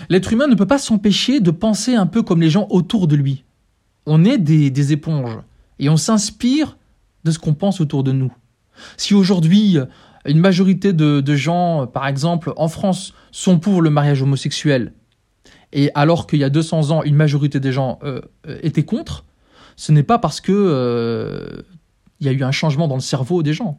L'être 0.08 0.32
humain 0.32 0.46
ne 0.46 0.54
peut 0.54 0.66
pas 0.66 0.78
s'empêcher 0.78 1.40
de 1.40 1.50
penser 1.50 1.94
un 1.94 2.06
peu 2.06 2.22
comme 2.22 2.40
les 2.40 2.50
gens 2.50 2.66
autour 2.70 3.06
de 3.06 3.16
lui. 3.16 3.44
On 4.06 4.24
est 4.24 4.38
des, 4.38 4.70
des 4.70 4.92
éponges 4.92 5.38
et 5.78 5.88
on 5.88 5.96
s'inspire 5.96 6.76
de 7.24 7.30
ce 7.30 7.38
qu'on 7.38 7.54
pense 7.54 7.80
autour 7.80 8.04
de 8.04 8.12
nous. 8.12 8.32
Si 8.96 9.14
aujourd'hui 9.14 9.78
une 10.28 10.38
majorité 10.38 10.92
de, 10.92 11.34
gens, 11.34 11.86
par 11.86 12.06
exemple, 12.06 12.52
en 12.56 12.68
France, 12.68 13.14
sont 13.32 13.58
pour 13.58 13.82
le 13.82 13.90
mariage 13.90 14.22
homosexuel, 14.22 14.92
et 15.72 15.90
alors 15.94 16.26
qu'il 16.26 16.38
y 16.38 16.44
a 16.44 16.50
200 16.50 16.90
ans, 16.90 17.02
une 17.02 17.16
majorité 17.16 17.60
des 17.60 17.72
gens 17.72 17.98
euh, 18.02 18.20
étaient 18.62 18.84
contre, 18.84 19.24
ce 19.76 19.92
n'est 19.92 20.02
pas 20.02 20.18
parce 20.18 20.40
que 20.40 20.52
euh, 20.52 21.62
il 22.20 22.26
y 22.26 22.28
a 22.30 22.32
eu 22.32 22.42
un 22.42 22.52
changement 22.52 22.88
dans 22.88 22.94
le 22.94 23.00
cerveau 23.00 23.42
des 23.42 23.52
gens. 23.52 23.78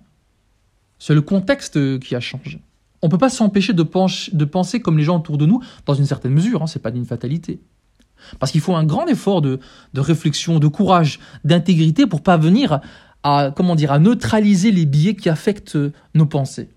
C'est 0.99 1.15
le 1.15 1.21
contexte 1.21 1.99
qui 1.99 2.15
a 2.15 2.19
changé. 2.19 2.61
On 3.01 3.07
ne 3.07 3.11
peut 3.11 3.17
pas 3.17 3.29
s'empêcher 3.29 3.73
de, 3.73 3.83
penser 3.83 4.79
comme 4.79 4.97
les 4.97 5.03
gens 5.03 5.17
autour 5.17 5.37
de 5.37 5.45
nous, 5.45 5.61
dans 5.85 5.93
une 5.93 6.05
certaine 6.05 6.33
mesure, 6.33 6.61
hein, 6.61 6.67
ce 6.67 6.77
n'est 6.77 6.81
pas 6.81 6.91
d'une 6.91 7.05
fatalité. 7.05 7.59
Parce 8.39 8.51
qu'il 8.51 8.61
faut 8.61 8.75
un 8.75 8.83
grand 8.83 9.05
effort 9.07 9.41
de, 9.41 9.59
de 9.93 10.01
réflexion, 10.01 10.59
de 10.59 10.67
courage, 10.67 11.19
d'intégrité 11.43 12.07
pour 12.07 12.21
pas 12.21 12.37
venir 12.37 12.81
à, 13.23 13.51
comment 13.55 13.75
dire, 13.75 13.91
à 13.91 13.99
neutraliser 13.99 14.71
les 14.71 14.85
biais 14.85 15.15
qui 15.15 15.29
affectent 15.29 15.75
euh, 15.75 15.93
nos 16.13 16.25
pensées. 16.25 16.69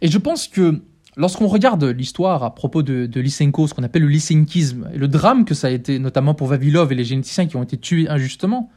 Et 0.00 0.08
je 0.08 0.18
pense 0.18 0.48
que 0.48 0.82
lorsqu'on 1.16 1.46
regarde 1.46 1.84
l'histoire 1.84 2.42
à 2.42 2.54
propos 2.54 2.82
de, 2.82 3.08
Lysenko, 3.20 3.66
ce 3.66 3.74
qu'on 3.74 3.82
appelle 3.82 4.02
le 4.02 4.08
lysenkisme, 4.08 4.88
et 4.92 4.98
le 4.98 5.08
drame 5.08 5.44
que 5.44 5.54
ça 5.54 5.68
a 5.68 5.70
été, 5.70 5.98
notamment 5.98 6.34
pour 6.34 6.48
Vavilov 6.48 6.92
et 6.92 6.94
les 6.94 7.04
généticiens 7.04 7.46
qui 7.46 7.56
ont 7.56 7.62
été 7.62 7.76
tués 7.76 8.08
injustement, 8.08 8.70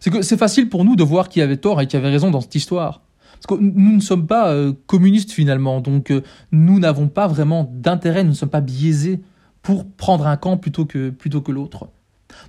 c'est 0.00 0.10
que 0.10 0.22
c'est 0.22 0.36
facile 0.36 0.68
pour 0.68 0.84
nous 0.84 0.96
de 0.96 1.02
voir 1.02 1.28
qui 1.28 1.40
avait 1.40 1.56
tort 1.56 1.80
et 1.80 1.86
qui 1.86 1.96
avait 1.96 2.10
raison 2.10 2.30
dans 2.30 2.40
cette 2.40 2.54
histoire. 2.54 3.02
Parce 3.34 3.46
que 3.46 3.62
nous 3.62 3.96
ne 3.96 4.00
sommes 4.00 4.26
pas 4.26 4.50
euh, 4.50 4.72
communistes 4.86 5.30
finalement, 5.30 5.80
donc 5.80 6.10
euh, 6.10 6.22
nous 6.52 6.78
n'avons 6.78 7.08
pas 7.08 7.26
vraiment 7.26 7.70
d'intérêt, 7.72 8.24
nous 8.24 8.30
ne 8.30 8.34
sommes 8.34 8.48
pas 8.48 8.60
biaisés 8.62 9.20
pour 9.62 9.86
prendre 9.90 10.26
un 10.26 10.36
camp 10.36 10.56
plutôt 10.56 10.86
que, 10.86 11.10
plutôt 11.10 11.42
que 11.42 11.52
l'autre. 11.52 11.88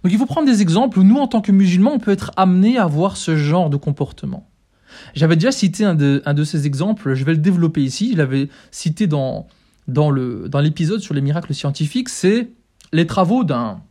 Donc 0.03 0.11
il 0.11 0.17
faut 0.17 0.25
prendre 0.25 0.47
des 0.47 0.61
exemples 0.61 0.99
où 0.99 1.03
nous, 1.03 1.17
en 1.17 1.27
tant 1.27 1.41
que 1.41 1.51
musulmans, 1.51 1.93
on 1.93 1.99
peut 1.99 2.11
être 2.11 2.31
amenés 2.37 2.77
à 2.77 2.85
voir 2.85 3.17
ce 3.17 3.35
genre 3.35 3.69
de 3.69 3.77
comportement. 3.77 4.47
J'avais 5.13 5.35
déjà 5.35 5.51
cité 5.51 5.85
un 5.85 5.95
de, 5.95 6.43
ces 6.43 6.65
exemples, 6.65 7.13
je 7.13 7.23
vais 7.23 7.33
le 7.33 7.37
développer 7.37 7.83
ici, 7.83 8.13
je 8.13 8.17
l'avais 8.17 8.49
cité 8.71 9.07
dans, 9.07 9.47
l'épisode 10.61 10.99
sur 10.99 11.13
les 11.13 11.21
miracles 11.21 11.53
scientifiques, 11.53 12.09
c'est 12.09 12.49
les 12.93 13.05
travaux 13.05 13.43
d'un, 13.43 13.81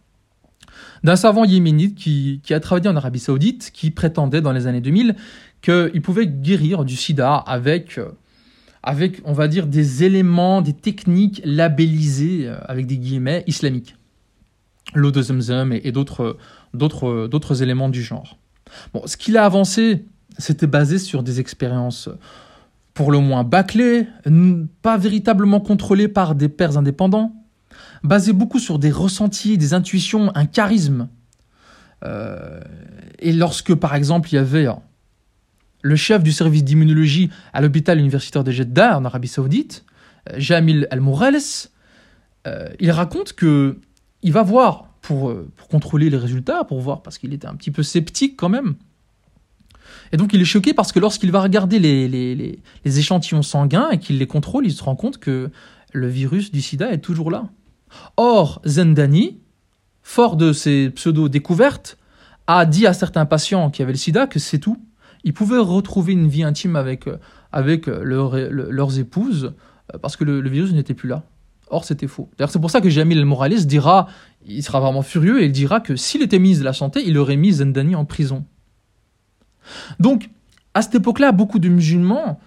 savant 1.14 1.44
yéménite 1.44 1.94
qui, 1.94 2.40
a 2.50 2.60
travaillé 2.60 2.88
en 2.88 2.96
Arabie 2.96 3.20
Saoudite, 3.20 3.70
qui 3.72 3.90
prétendait 3.90 4.40
dans 4.40 4.52
les 4.52 4.66
années 4.66 4.80
2000 4.80 5.16
qu'il 5.62 6.02
pouvait 6.02 6.26
guérir 6.26 6.84
du 6.84 6.96
sida 6.96 7.34
avec, 7.34 8.00
avec, 8.82 9.20
on 9.24 9.32
va 9.32 9.48
dire, 9.48 9.66
des 9.66 10.04
éléments, 10.04 10.62
des 10.62 10.74
techniques 10.74 11.40
labellisées, 11.44 12.46
euh, 12.46 12.58
avec 12.66 12.86
des 12.86 12.98
guillemets, 12.98 13.42
islamiques 13.46 13.96
l'eau 14.94 15.10
de 15.10 15.22
Zemzem 15.22 15.72
et, 15.72 15.92
d'autres, 15.92 16.36
d'autres, 16.74 17.26
d'autres 17.26 17.62
éléments 17.62 17.88
du 17.88 18.02
genre. 18.02 18.38
Bon, 18.92 19.02
ce 19.06 19.16
qu'il 19.16 19.36
a 19.36 19.44
avancé, 19.44 20.04
c'était 20.38 20.66
basé 20.66 20.98
sur 20.98 21.22
des 21.22 21.40
expériences 21.40 22.08
pour 22.94 23.10
le 23.10 23.18
moins 23.18 23.44
bâclées, 23.44 24.06
pas 24.82 24.96
véritablement 24.96 25.60
contrôlées 25.60 26.08
par 26.08 26.34
des 26.34 26.48
pairs 26.48 26.78
indépendants, 26.78 27.34
basé 28.02 28.32
beaucoup 28.32 28.58
sur 28.58 28.78
des 28.78 28.90
ressentis, 28.90 29.58
des 29.58 29.74
intuitions, 29.74 30.32
un 30.34 30.46
charisme. 30.46 31.08
Euh, 32.04 32.60
et 33.18 33.32
lorsque, 33.32 33.74
par 33.74 33.94
exemple, 33.94 34.30
il 34.32 34.36
y 34.36 34.38
avait 34.38 34.66
le 35.82 35.96
chef 35.96 36.22
du 36.22 36.32
service 36.32 36.64
d'immunologie 36.64 37.30
à 37.52 37.60
l'hôpital 37.60 37.98
universitaire 37.98 38.44
de 38.44 38.50
Jeddah, 38.50 38.98
en 38.98 39.04
Arabie 39.04 39.28
Saoudite, 39.28 39.84
Jamil 40.36 40.88
El-Mourels, 40.90 41.68
euh, 42.46 42.68
il 42.80 42.90
raconte 42.90 43.34
que 43.34 43.78
il 44.26 44.32
va 44.32 44.42
voir 44.42 44.88
pour, 45.02 45.30
euh, 45.30 45.48
pour 45.56 45.68
contrôler 45.68 46.10
les 46.10 46.16
résultats, 46.16 46.64
pour 46.64 46.80
voir, 46.80 47.02
parce 47.02 47.16
qu'il 47.16 47.32
était 47.32 47.46
un 47.46 47.54
petit 47.54 47.70
peu 47.70 47.84
sceptique 47.84 48.36
quand 48.36 48.48
même. 48.48 48.74
Et 50.10 50.16
donc 50.16 50.32
il 50.32 50.40
est 50.40 50.46
choqué 50.46 50.74
parce 50.74 50.90
que 50.90 50.98
lorsqu'il 50.98 51.30
va 51.30 51.40
regarder 51.40 51.78
les, 51.78 52.08
les, 52.08 52.34
les, 52.34 52.98
échantillons 52.98 53.42
sanguins 53.42 53.90
et 53.90 53.98
qu'il 54.00 54.18
les 54.18 54.26
contrôle, 54.26 54.66
il 54.66 54.72
se 54.72 54.82
rend 54.82 54.96
compte 54.96 55.18
que 55.18 55.50
le 55.92 56.08
virus 56.08 56.50
du 56.50 56.60
sida 56.60 56.90
est 56.90 56.98
toujours 56.98 57.30
là. 57.30 57.48
Or, 58.16 58.60
Zendani, 58.66 59.38
fort 60.02 60.34
de 60.34 60.52
ses 60.52 60.90
pseudo-découvertes, 60.90 61.96
a 62.48 62.66
dit 62.66 62.86
à 62.88 62.94
certains 62.94 63.26
patients 63.26 63.70
qui 63.70 63.82
avaient 63.82 63.92
le 63.92 63.98
sida 63.98 64.26
que 64.26 64.40
c'est 64.40 64.58
tout. 64.58 64.82
Ils 65.22 65.34
pouvaient 65.34 65.58
retrouver 65.58 66.14
une 66.14 66.26
vie 66.26 66.42
intime 66.42 66.74
avec, 66.74 67.06
euh, 67.06 67.18
avec 67.52 67.86
leurs 67.86 68.98
épouses 68.98 69.54
euh, 69.94 69.98
parce 69.98 70.16
que 70.16 70.24
le 70.24 70.48
virus 70.48 70.72
n'était 70.72 70.94
plus 70.94 71.08
là. 71.08 71.22
Or, 71.68 71.84
c'était 71.84 72.06
faux. 72.06 72.28
D'ailleurs, 72.38 72.50
c'est 72.50 72.60
pour 72.60 72.70
ça 72.70 72.80
que 72.80 72.88
Jamil 72.88 73.24
Morales 73.24 73.66
dira 73.66 74.06
il 74.48 74.62
sera 74.62 74.80
vraiment 74.80 75.02
furieux 75.02 75.42
et 75.42 75.46
il 75.46 75.52
dira 75.52 75.80
que 75.80 75.96
s'il 75.96 76.22
était 76.22 76.38
ministre 76.38 76.60
de 76.62 76.66
la 76.66 76.72
Santé, 76.72 77.02
il 77.04 77.18
aurait 77.18 77.36
mis 77.36 77.52
Zendani 77.52 77.94
en 77.94 78.04
prison. 78.04 78.44
Donc, 79.98 80.30
à 80.74 80.82
cette 80.82 80.94
époque-là, 80.94 81.32
beaucoup 81.32 81.58
de 81.58 81.68
musulmans, 81.68 82.38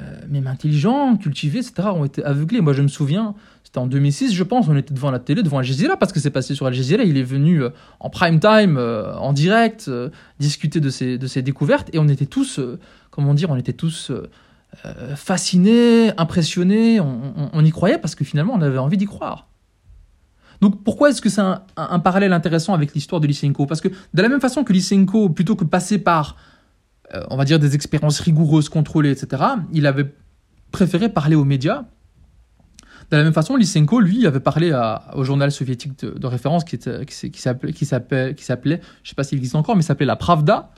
euh, 0.00 0.02
même 0.28 0.48
intelligents, 0.48 1.16
cultivés, 1.16 1.60
etc., 1.60 1.88
ont 1.94 2.04
été 2.04 2.24
aveuglés. 2.24 2.60
Moi, 2.60 2.72
je 2.72 2.82
me 2.82 2.88
souviens, 2.88 3.34
c'était 3.62 3.78
en 3.78 3.86
2006, 3.86 4.34
je 4.34 4.42
pense, 4.42 4.66
on 4.68 4.76
était 4.76 4.92
devant 4.92 5.12
la 5.12 5.20
télé, 5.20 5.42
devant 5.42 5.58
Al 5.58 5.64
Jazeera, 5.64 5.96
parce 5.96 6.12
que 6.12 6.18
c'est 6.18 6.30
passé 6.30 6.56
sur 6.56 6.66
Al 6.66 6.74
Jazeera. 6.74 7.04
Il 7.04 7.16
est 7.16 7.22
venu 7.22 7.62
euh, 7.62 7.70
en 8.00 8.10
prime 8.10 8.40
time, 8.40 8.76
euh, 8.76 9.14
en 9.16 9.32
direct, 9.32 9.88
discuter 10.40 10.80
de 10.80 10.90
ses, 10.90 11.18
de 11.18 11.26
ses 11.28 11.42
découvertes, 11.42 11.88
et 11.92 12.00
on 12.00 12.08
était 12.08 12.26
tous, 12.26 12.58
comment 13.10 13.34
dire, 13.34 13.50
on 13.50 13.56
était 13.56 13.72
tous 13.72 14.10
fascinés, 15.16 16.12
impressionnés, 16.18 17.00
on, 17.00 17.64
y 17.64 17.70
croyait 17.70 17.98
parce 17.98 18.14
que 18.14 18.24
finalement, 18.24 18.54
on 18.54 18.62
avait 18.62 18.78
envie 18.78 18.96
d'y 18.96 19.06
croire. 19.06 19.48
Donc 20.60 20.82
pourquoi 20.84 21.10
est-ce 21.10 21.20
que 21.20 21.28
c'est 21.28 21.40
un, 21.40 21.62
un, 21.76 21.98
parallèle 21.98 22.32
intéressant 22.32 22.74
avec 22.74 22.94
l'histoire 22.94 23.20
de 23.20 23.26
Lysenko? 23.26 23.66
Parce 23.66 23.80
que 23.80 23.88
de 23.88 24.22
la 24.22 24.28
même 24.28 24.40
façon 24.40 24.64
que 24.64 24.72
Lysenko, 24.72 25.28
plutôt 25.28 25.56
que 25.56 25.64
passer 25.64 25.98
par 25.98 26.36
euh, 27.14 27.22
on 27.30 27.36
va 27.36 27.44
dire, 27.44 27.58
des 27.58 27.74
expériences 27.74 28.20
rigoureuses, 28.20 28.68
contrôlées, 28.68 29.10
etc., 29.10 29.42
il 29.72 29.86
avait 29.86 30.14
préféré 30.72 31.08
parler 31.08 31.36
aux 31.36 31.44
médias. 31.44 31.84
De 33.10 33.16
la 33.18 33.24
même 33.24 33.34
façon, 33.34 33.56
Lysenko, 33.56 34.00
lui, 34.00 34.26
avait 34.26 34.40
parlé 34.40 34.72
au 35.14 35.22
journal 35.22 35.52
soviétique 35.52 35.98
de, 36.02 36.26
référence 36.26 36.64
qui, 36.64 36.78
qui 36.78 37.40
s'appelait, 37.40 37.74
je 37.74 38.32
ne 38.32 38.76
sais 39.04 39.14
pas 39.14 39.24
s'il 39.24 39.36
existe 39.38 39.54
encore, 39.54 39.76
mais 39.76 39.82
s'appelait 39.82 40.06
la 40.06 40.16
Pravda. 40.16 40.70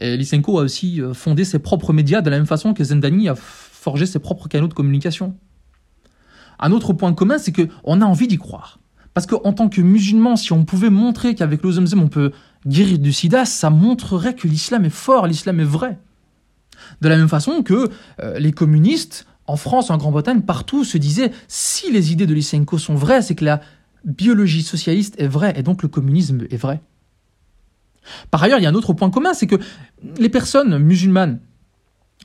Et 0.00 0.16
Lysenko 0.16 0.58
a 0.58 0.62
aussi 0.62 1.00
euh, 1.00 1.12
fondé 1.12 1.44
ses 1.44 1.58
propres 1.58 1.92
médias 1.92 2.20
de 2.20 2.30
la 2.30 2.36
même 2.36 2.46
façon 2.46 2.74
que 2.74 2.84
Zendani 2.84 3.28
a 3.28 3.34
forgé 3.34 4.06
ses 4.06 4.18
propres 4.18 4.48
canaux 4.48 4.68
de 4.68 4.74
communication. 4.74 5.36
Un 6.58 6.72
autre 6.72 6.92
point 6.92 7.12
commun, 7.12 7.38
c'est 7.38 7.52
qu'on 7.52 8.00
a 8.00 8.04
envie 8.04 8.28
d'y 8.28 8.38
croire. 8.38 8.78
Parce 9.14 9.26
qu'en 9.26 9.52
tant 9.52 9.68
que 9.68 9.80
musulman, 9.80 10.36
si 10.36 10.52
on 10.52 10.64
pouvait 10.64 10.90
montrer 10.90 11.34
qu'avec 11.34 11.62
l'eau 11.62 11.78
on 11.78 12.08
peut 12.08 12.32
guérir 12.66 12.98
du 12.98 13.12
sida, 13.12 13.44
ça 13.44 13.70
montrerait 13.70 14.34
que 14.34 14.46
l'islam 14.46 14.84
est 14.84 14.90
fort, 14.90 15.26
l'islam 15.26 15.60
est 15.60 15.64
vrai. 15.64 15.98
De 17.00 17.08
la 17.08 17.16
même 17.16 17.28
façon 17.28 17.62
que 17.62 17.90
euh, 18.20 18.38
les 18.38 18.52
communistes, 18.52 19.26
en 19.46 19.56
France, 19.56 19.90
en 19.90 19.96
Grande-Bretagne, 19.96 20.42
partout, 20.42 20.84
se 20.84 20.98
disaient 20.98 21.32
si 21.48 21.90
les 21.90 22.12
idées 22.12 22.26
de 22.26 22.34
Lysenko 22.34 22.78
sont 22.78 22.94
vraies, 22.94 23.22
c'est 23.22 23.34
que 23.34 23.44
la 23.44 23.60
biologie 24.04 24.62
socialiste 24.62 25.14
est 25.18 25.26
vraie, 25.26 25.54
et 25.56 25.62
donc 25.62 25.82
le 25.82 25.88
communisme 25.88 26.46
est 26.50 26.56
vrai. 26.56 26.80
Par 28.30 28.42
ailleurs, 28.42 28.58
il 28.58 28.62
y 28.62 28.66
a 28.66 28.70
un 28.70 28.74
autre 28.74 28.92
point 28.92 29.10
commun, 29.10 29.34
c'est 29.34 29.46
que 29.46 29.56
les 30.18 30.28
personnes 30.28 30.78
musulmanes, 30.78 31.40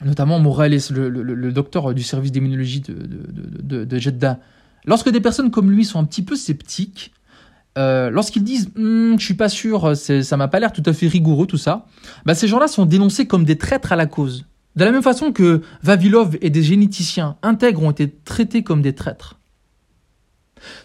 notamment 0.04 0.40
Morales, 0.40 0.80
le, 0.92 1.52
docteur 1.52 1.94
du 1.94 2.04
service 2.04 2.32
d'immunologie 2.32 2.82
de, 2.82 3.98
Jeddah, 4.00 4.40
lorsque 4.86 5.10
des 5.10 5.22
personnes 5.22 5.52
comme 5.52 5.72
lui 5.72 5.86
sont 5.86 6.00
un 6.00 6.06
petit 6.06 6.24
peu 6.24 6.36
sceptiques, 6.36 7.14
euh, 7.78 8.10
lorsqu'ils 8.10 8.44
disent 8.44 8.70
hm, 8.76 9.20
je 9.20 9.26
suis 9.26 9.34
pas 9.34 9.50
sûr, 9.50 9.96
ça 9.96 10.38
m'a 10.38 10.48
pas 10.48 10.60
l'air 10.60 10.72
tout 10.72 10.84
à 10.86 10.94
fait 10.94 11.08
rigoureux 11.08 11.48
tout 11.48 11.58
ça, 11.58 11.88
bah, 12.26 12.36
ces 12.36 12.48
gens-là 12.48 12.68
sont 12.68 12.86
dénoncés 12.86 13.26
comme 13.26 13.46
des 13.46 13.58
traîtres 13.58 13.92
à 13.92 13.96
la 13.96 14.06
cause. 14.06 14.46
De 14.76 14.86
la 14.86 14.92
même 14.92 15.04
façon 15.04 15.32
que 15.32 15.62
Vavilov 15.84 16.38
et 16.42 16.50
des 16.50 16.64
généticiens 16.64 17.38
intègres 17.44 17.84
ont 17.84 17.92
été 17.92 18.10
traités 18.10 18.64
comme 18.64 18.82
des 18.82 18.94
traîtres. 18.94 19.40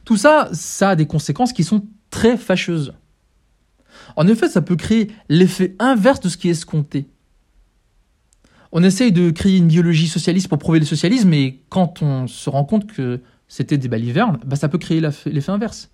Tout 0.04 0.16
ça, 0.16 0.48
ça 0.52 0.90
a 0.90 0.96
des 0.96 1.06
conséquences 1.06 1.52
qui 1.52 1.64
sont 1.64 1.86
très 2.10 2.36
fâcheuses. 2.36 2.92
En 4.16 4.26
effet, 4.26 4.48
ça 4.48 4.62
peut 4.62 4.76
créer 4.76 5.10
l'effet 5.28 5.74
inverse 5.78 6.20
de 6.20 6.28
ce 6.28 6.36
qui 6.36 6.48
est 6.48 6.52
escompté. 6.52 7.08
On 8.72 8.82
essaye 8.82 9.12
de 9.12 9.30
créer 9.30 9.56
une 9.56 9.68
biologie 9.68 10.08
socialiste 10.08 10.48
pour 10.48 10.58
prouver 10.58 10.78
le 10.78 10.84
socialisme, 10.84 11.32
et 11.32 11.62
quand 11.68 12.02
on 12.02 12.26
se 12.26 12.50
rend 12.50 12.64
compte 12.64 12.86
que 12.86 13.20
c'était 13.48 13.78
des 13.78 13.88
balivernes, 13.88 14.38
bah 14.44 14.56
ça 14.56 14.68
peut 14.68 14.78
créer 14.78 15.00
l'effet 15.00 15.50
inverse. 15.50 15.90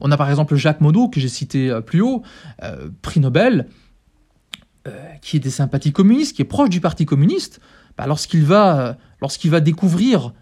On 0.00 0.10
a 0.10 0.16
par 0.16 0.30
exemple 0.30 0.56
Jacques 0.56 0.80
Monod, 0.80 1.12
que 1.12 1.20
j'ai 1.20 1.28
cité 1.28 1.70
euh, 1.70 1.80
plus 1.80 2.00
haut, 2.00 2.22
euh, 2.62 2.88
prix 3.02 3.20
Nobel, 3.20 3.66
euh, 4.86 4.90
qui 5.20 5.36
est 5.36 5.40
des 5.40 5.50
sympathies 5.50 5.92
communistes, 5.92 6.36
qui 6.36 6.42
est 6.42 6.46
proche 6.46 6.70
du 6.70 6.80
Parti 6.80 7.06
communiste. 7.06 7.60
Bah, 7.96 8.06
lorsqu'il 8.08 8.42
va, 8.42 8.96
découvrir, 9.60 10.32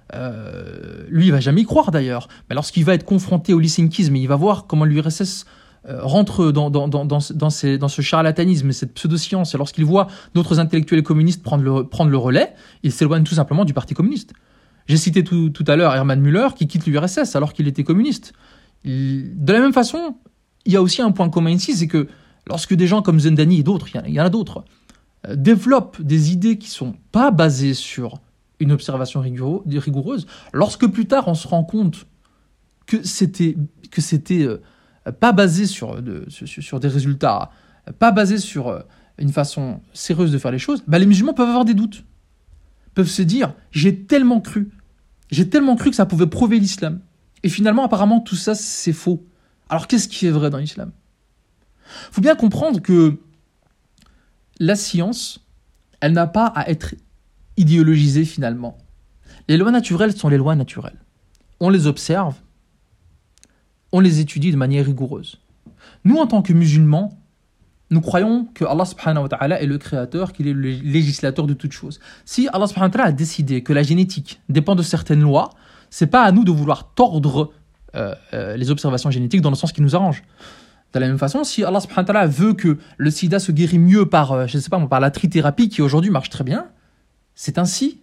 lui 1.11 1.27
il 1.27 1.33
va 1.33 1.41
jamais 1.41 1.61
y 1.61 1.65
croire 1.65 1.91
d'ailleurs, 1.91 2.29
mais 2.49 2.55
lorsqu'il 2.55 2.83
va 2.83 2.95
être 2.95 3.05
confronté 3.05 3.53
au 3.53 3.59
lysenkisme 3.59 4.17
il 4.17 4.27
va 4.27 4.37
voir 4.37 4.67
comment 4.67 4.87
l'URSS 4.87 5.45
rentre 5.89 6.53
dans, 6.53 6.71
dans, 6.71 6.89
dans, 6.89 7.05
dans, 7.05 7.51
ces, 7.51 7.79
dans, 7.79 7.89
ce 7.89 8.03
charlatanisme 8.03 8.71
et 8.71 8.73
cette 8.73 8.95
pseudo-science, 8.95 9.55
et 9.55 9.59
lorsqu'il 9.59 9.85
voit 9.85 10.07
d'autres 10.35 10.61
intellectuels 10.61 11.03
communistes 11.03 11.43
prendre 11.43 11.65
le, 11.65 11.85
prendre 11.85 12.11
le 12.11 12.17
relais, 12.17 12.55
il 12.83 12.93
s'éloigne 12.93 13.25
tout 13.25 13.35
simplement 13.35 13.65
du 13.65 13.75
Parti 13.75 13.95
communiste. 13.95 14.33
J'ai 14.87 14.97
cité 14.97 15.25
tout, 15.25 15.51
tout 15.51 15.65
à 15.67 15.77
l'heure 15.77 15.95
Hermann 15.95 16.21
Müller 16.21 16.49
qui 16.57 16.67
quitte 16.67 16.87
l'URSS 16.87 17.35
alors 17.37 17.53
qu'il 17.53 17.69
était 17.69 17.85
communiste. 17.85 18.33
De 18.85 19.53
la 19.53 19.61
même 19.61 19.73
façon, 19.73 20.17
il 20.67 20.73
y 20.73 20.77
a 20.77 20.83
aussi 20.83 21.03
un 21.03 21.13
point 21.13 21.29
commun 21.29 21.51
ici, 21.51 21.75
c'est 21.77 21.87
que 21.87 22.09
lorsque 22.47 22.75
des 22.75 22.87
gens 22.87 23.03
comme 23.03 23.21
Zendani 23.21 23.61
et 23.61 23.63
d'autres, 23.63 23.89
il 24.07 24.13
y 24.13 24.21
en 24.21 24.25
a 24.25 24.31
d'autres, 24.31 24.65
euh, 25.27 25.37
développent 25.37 26.01
des 26.01 26.33
idées 26.33 26.59
qui 26.59 26.69
sont 26.69 26.95
pas 27.13 27.31
basées 27.31 27.75
sur 27.75 28.21
une 28.59 28.73
observation 28.73 29.21
rigoureuse, 29.21 30.27
lorsque 30.53 30.87
plus 30.87 31.07
tard 31.07 31.27
on 31.27 31.35
se 31.35 31.49
rend 31.49 31.65
compte 31.65 32.07
que 32.87 33.03
c'était 33.03 33.57
que 33.91 34.01
c'était 34.01 34.43
euh, 34.43 34.63
pas 35.11 35.33
basé 35.33 35.67
sur, 35.67 36.01
sur, 36.29 36.81
des 36.81 36.89
résultats, 36.89 37.51
pas 37.99 38.13
basé 38.13 38.39
sur 38.39 38.69
euh, 38.69 38.81
une 39.19 39.33
façon 39.33 39.81
sérieuse 39.93 40.31
de 40.31 40.39
faire 40.39 40.53
les 40.53 40.59
choses, 40.59 40.85
bah 40.87 40.99
les 40.99 41.07
musulmans 41.07 41.35
peuvent 41.35 41.49
avoir 41.49 41.65
des 41.65 41.75
doutes, 41.75 42.05
peuvent 42.95 43.09
se 43.09 43.23
dire 43.23 43.55
j'ai 43.73 44.05
tellement 44.05 44.41
cru, 44.41 44.71
j'ai 45.31 45.49
tellement 45.49 45.77
cru 45.77 45.91
que 45.91 45.97
ça 45.97 46.07
pouvait 46.07 46.29
prouver 46.29 46.59
l'islam, 46.59 47.01
et 47.43 47.49
finalement, 47.49 47.85
apparemment, 47.85 48.21
tout 48.21 48.37
ça, 48.37 48.55
c'est 48.55 48.93
faux. 48.93 49.27
Alors 49.69 49.87
qu'est-ce 49.87 50.09
qui 50.09 50.27
est 50.27 50.31
vrai 50.31 50.51
dans 50.51 50.59
l'islam? 50.59 50.93
Faut 52.11 52.21
bien 52.21 52.37
comprendre 52.37 52.81
que 52.81 53.19
la 54.59 54.77
science, 54.77 55.45
elle 56.01 56.13
n'a 56.13 56.27
pas 56.27 56.47
à 56.47 56.69
être 56.71 56.95
idéologisée 57.57 58.25
finalement. 58.25 58.79
Les 59.49 59.57
lois 59.57 59.73
naturelles 59.73 60.17
sont 60.17 60.29
les 60.29 60.37
lois 60.37 60.55
naturelles. 60.55 61.01
On 61.61 61.69
les 61.69 61.87
observe, 61.87 62.37
on 63.93 64.01
les 64.01 64.21
étudie 64.21 64.51
de 64.51 64.57
manière 64.57 64.85
rigoureuse. 64.85 65.39
Nous, 66.05 66.17
en 66.17 66.27
tant 66.27 66.43
que 66.43 66.53
musulmans, 66.53 67.19
nous 67.91 68.01
croyons 68.01 68.47
que 68.55 68.65
Allah 68.65 68.87
subhanahu 68.87 69.25
wa 69.25 69.29
ta'ala 69.29 69.61
est 69.61 69.67
le 69.67 69.77
créateur, 69.77 70.33
qu'il 70.33 70.49
est 70.49 70.55
le 70.55 70.71
législateur 70.71 71.47
de 71.47 71.53
toutes 71.53 71.73
choses. 71.73 72.01
Si 72.25 72.49
Allah 72.49 72.67
subhanahu 72.67 72.89
wa 72.89 72.93
ta'ala 72.93 73.09
a 73.11 73.13
décidé 73.13 73.63
que 73.63 73.73
la 73.73 73.83
génétique 73.83 74.41
dépend 74.49 74.75
de 74.75 74.83
certaines 74.83 75.21
lois, 75.21 75.51
c'est 75.91 76.07
pas 76.07 76.23
à 76.23 76.33
nous 76.33 76.43
de 76.43 76.51
vouloir 76.51 76.95
tordre 76.95 77.53
euh, 77.95 78.15
euh, 78.33 78.57
les 78.57 78.71
observations 78.71 79.11
génétiques 79.11 79.43
dans 79.43 79.51
le 79.51 79.57
sens 79.57 79.73
qui 79.73 79.83
nous 79.83 79.95
arrange. 79.95 80.23
De 80.95 80.99
la 80.99 81.07
même 81.07 81.19
façon, 81.19 81.45
si 81.45 81.65
Allah 81.65 81.81
subhanahu 81.81 82.01
wa 82.01 82.15
ta'ala 82.15 82.27
veut 82.27 82.55
que 82.55 82.79
le 82.97 83.11
sida 83.11 83.39
se 83.39 83.53
guérit 83.53 83.79
mieux 83.79 84.07
par, 84.07 84.33
euh, 84.33 84.47
sais 84.47 84.71
pas, 84.71 84.81
par 84.87 85.01
la 85.01 85.11
trithérapie 85.11 85.69
qui 85.69 85.83
aujourd'hui 85.83 86.11
marche 86.11 86.31
très 86.31 86.45
bien, 86.45 86.69
c'est 87.35 87.59
ainsi. 87.59 88.01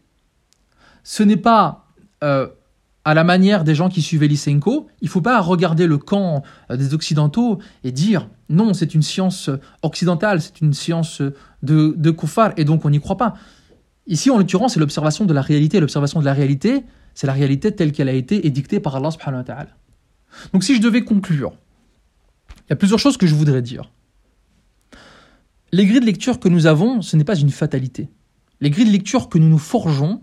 Ce 1.03 1.23
n'est 1.23 1.37
pas 1.37 1.87
à 3.09 3.15
la 3.15 3.23
manière 3.23 3.63
des 3.63 3.73
gens 3.73 3.89
qui 3.89 4.03
suivaient 4.03 4.27
Lysenko, 4.27 4.87
il 5.01 5.05
ne 5.05 5.09
faut 5.09 5.21
pas 5.21 5.41
regarder 5.41 5.87
le 5.87 5.97
camp 5.97 6.43
des 6.69 6.93
Occidentaux 6.93 7.57
et 7.83 7.91
dire 7.91 8.29
non, 8.49 8.75
c'est 8.75 8.93
une 8.93 9.01
science 9.01 9.49
occidentale, 9.81 10.41
c'est 10.41 10.61
une 10.61 10.73
science 10.73 11.23
de, 11.63 11.95
de 11.97 12.15
et 12.57 12.65
donc 12.65 12.85
on 12.85 12.91
n'y 12.91 12.99
croit 12.99 13.17
pas. 13.17 13.33
Ici, 14.05 14.29
en 14.29 14.37
l'occurrence, 14.37 14.75
c'est 14.75 14.79
l'observation 14.79 15.25
de 15.25 15.33
la 15.33 15.41
réalité. 15.41 15.79
L'observation 15.79 16.19
de 16.19 16.25
la 16.25 16.33
réalité, 16.33 16.83
c'est 17.15 17.25
la 17.25 17.33
réalité 17.33 17.71
telle 17.71 17.93
qu'elle 17.93 18.09
a 18.09 18.13
été 18.13 18.45
édictée 18.45 18.79
par 18.79 18.95
Allah 18.95 19.09
subhanahu. 19.09 19.43
Donc 20.53 20.63
si 20.63 20.75
je 20.75 20.81
devais 20.81 21.03
conclure, 21.03 21.53
il 22.67 22.69
y 22.69 22.73
a 22.73 22.75
plusieurs 22.75 22.99
choses 22.99 23.17
que 23.17 23.25
je 23.25 23.33
voudrais 23.33 23.63
dire. 23.63 23.91
Les 25.71 25.87
grilles 25.87 25.99
de 25.99 26.05
lecture 26.05 26.39
que 26.39 26.47
nous 26.47 26.67
avons, 26.67 27.01
ce 27.01 27.17
n'est 27.17 27.23
pas 27.23 27.39
une 27.39 27.49
fatalité. 27.49 28.07
Les 28.61 28.69
grilles 28.69 28.85
de 28.85 28.91
lecture 28.91 29.29
que 29.29 29.39
nous 29.39 29.49
nous 29.49 29.57
forgeons, 29.57 30.21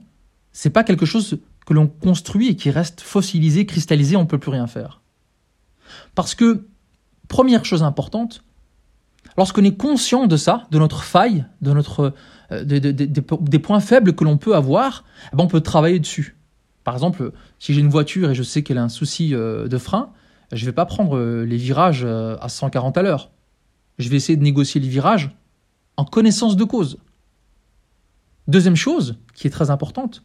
c'est 0.53 0.71
pas 0.71 0.85
quelque 0.85 1.07
chose 1.07 1.41
que 1.67 1.75
l'on 1.75 1.89
construit 1.89 2.49
et 2.49 2.57
qui 2.57 2.71
reste 2.71 3.01
fossilisé, 3.03 3.67
cristallisé, 3.67 4.17
on 4.17 4.23
ne 4.23 4.27
peut 4.27 4.39
plus 4.39 4.53
rien 4.53 4.67
faire. 4.67 5.03
Parce 6.15 6.35
que, 6.35 6.67
première 7.29 7.65
chose 7.65 7.83
importante, 7.83 8.45
lorsqu'on 9.37 9.65
est 9.65 9.77
conscient 9.77 10.27
de 10.27 10.37
ça, 10.37 10.67
de 10.71 10.79
notre 10.79 11.03
faille, 11.03 11.45
de 11.61 11.73
notre, 11.73 12.15
euh, 12.53 12.65
des 12.65 13.59
points 13.59 13.81
faibles 13.81 14.15
que 14.15 14.25
l'on 14.25 14.39
peut 14.39 14.55
avoir, 14.55 15.05
eh 15.33 15.37
ben, 15.37 15.45
on 15.45 15.49
peut 15.49 15.61
travailler 15.61 15.99
dessus. 15.99 16.37
Par 16.85 16.95
exemple, 16.95 17.33
si 17.59 17.75
j'ai 17.75 17.81
une 17.81 17.89
voiture 17.89 18.31
et 18.31 18.35
je 18.37 18.45
sais 18.45 18.63
qu'elle 18.63 18.79
a 18.79 18.85
un 18.85 18.89
souci 18.89 19.35
euh, 19.35 19.67
de 19.67 19.77
frein, 19.77 20.13
je 20.53 20.63
ne 20.63 20.67
vais 20.67 20.75
pas 20.75 20.87
prendre 20.87 21.17
euh, 21.17 21.45
les 21.45 21.57
virages 21.57 22.05
à 22.05 22.49
140 22.49 22.97
à 22.97 23.03
l'heure. 23.03 23.33
Je 23.99 24.09
vais 24.09 24.17
essayer 24.17 24.37
de 24.37 24.43
négocier 24.43 24.81
les 24.81 24.89
virages 24.89 25.35
en 25.97 26.05
connaissance 26.05 26.57
de 26.57 26.63
cause. 26.63 26.99
Deuxième 28.47 28.77
chose, 28.77 29.17
qui 29.35 29.49
est 29.49 29.51
très 29.51 29.71
importante, 29.71 30.23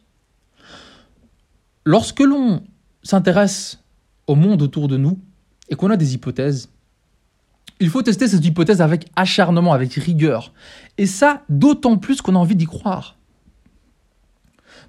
lorsque 1.84 2.20
l'on 2.20 2.62
s'intéresse 3.02 3.82
au 4.26 4.34
monde 4.34 4.62
autour 4.62 4.88
de 4.88 4.96
nous 4.96 5.18
et 5.68 5.74
qu'on 5.74 5.90
a 5.90 5.96
des 5.96 6.14
hypothèses, 6.14 6.68
il 7.80 7.88
faut 7.88 8.02
tester 8.02 8.28
cette 8.28 8.44
hypothèse 8.44 8.80
avec 8.80 9.06
acharnement, 9.16 9.72
avec 9.72 9.94
rigueur. 9.94 10.52
Et 10.98 11.06
ça, 11.06 11.42
d'autant 11.48 11.96
plus 11.96 12.22
qu'on 12.22 12.36
a 12.36 12.38
envie 12.38 12.54
d'y 12.54 12.66
croire. 12.66 13.16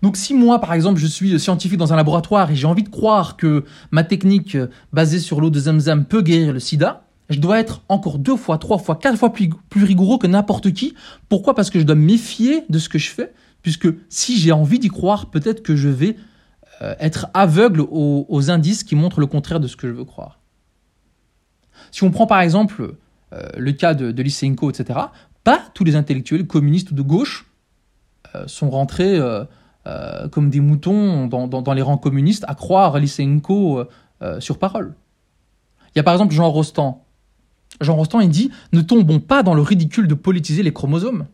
Donc 0.03 0.17
si 0.17 0.33
moi, 0.33 0.59
par 0.59 0.73
exemple, 0.73 0.99
je 0.99 1.07
suis 1.07 1.39
scientifique 1.39 1.77
dans 1.77 1.93
un 1.93 1.95
laboratoire 1.95 2.51
et 2.51 2.55
j'ai 2.55 2.67
envie 2.67 2.83
de 2.83 2.89
croire 2.89 3.37
que 3.37 3.63
ma 3.91 4.03
technique 4.03 4.57
basée 4.91 5.19
sur 5.19 5.39
l'eau 5.39 5.49
de 5.49 5.59
Zamzam 5.59 6.05
peut 6.05 6.21
guérir 6.21 6.53
le 6.53 6.59
sida, 6.59 7.05
je 7.29 7.39
dois 7.39 7.59
être 7.59 7.81
encore 7.89 8.19
deux 8.19 8.35
fois, 8.35 8.57
trois 8.57 8.77
fois, 8.77 8.95
quatre 8.95 9.17
fois 9.17 9.31
plus, 9.31 9.49
rigoureux 9.75 10.17
que 10.17 10.27
n'importe 10.27 10.73
qui. 10.73 10.93
Pourquoi? 11.29 11.55
Parce 11.55 11.69
que 11.69 11.79
je 11.79 11.85
dois 11.85 11.95
me 11.95 12.05
méfier 12.05 12.65
de 12.69 12.79
ce 12.79 12.89
que 12.89 12.99
je 12.99 13.09
fais, 13.09 13.33
puisque 13.61 13.87
si 14.09 14.37
j'ai 14.37 14.51
envie 14.51 14.77
d'y 14.77 14.89
croire, 14.89 15.31
peut-être 15.31 15.63
que 15.63 15.75
je 15.75 15.87
vais 15.87 16.17
être 16.81 17.27
aveugle 17.33 17.81
aux, 17.81 18.51
indices 18.51 18.83
qui 18.83 18.95
montrent 18.95 19.19
le 19.19 19.27
contraire 19.27 19.59
de 19.59 19.67
ce 19.67 19.77
que 19.77 19.87
je 19.87 19.93
veux 19.93 20.03
croire. 20.05 20.39
Si 21.91 22.03
on 22.03 22.11
prend 22.11 22.27
par 22.27 22.41
exemple 22.41 22.95
euh, 23.33 23.47
le 23.57 23.71
cas 23.71 23.93
de, 23.93 24.11
de 24.11 24.23
Lysenko, 24.23 24.69
etc., 24.69 24.99
pas 25.43 25.61
tous 25.73 25.83
les 25.83 25.95
intellectuels 25.95 26.45
communistes 26.45 26.91
ou 26.91 26.93
de 26.93 27.01
gauche 27.01 27.45
sont 28.47 28.71
rentrés 28.71 29.19
euh, 29.85 30.29
comme 30.29 30.49
des 30.49 30.61
moutons 30.61 31.27
dans, 31.27 31.73
les 31.73 31.81
rangs 31.81 31.97
communistes 31.97 32.45
à 32.47 32.55
croire 32.55 32.97
Lysenko 32.99 33.79
euh, 33.79 33.89
euh, 34.21 34.39
sur 34.39 34.57
parole. 34.57 34.95
Il 35.89 35.97
y 35.97 35.99
a 35.99 36.03
par 36.03 36.13
exemple 36.13 36.33
Jean 36.33 36.49
Rostand. 36.49 37.03
Jean 37.81 37.97
Rostand, 37.97 38.21
il 38.21 38.29
dit 38.29 38.49
Ne 38.71 38.79
tombons 38.79 39.19
pas 39.19 39.43
dans 39.43 39.53
le 39.53 39.61
ridicule 39.61 40.07
de 40.07 40.13
politiser 40.13 40.63
les 40.63 40.71
chromosomes. 40.71 41.25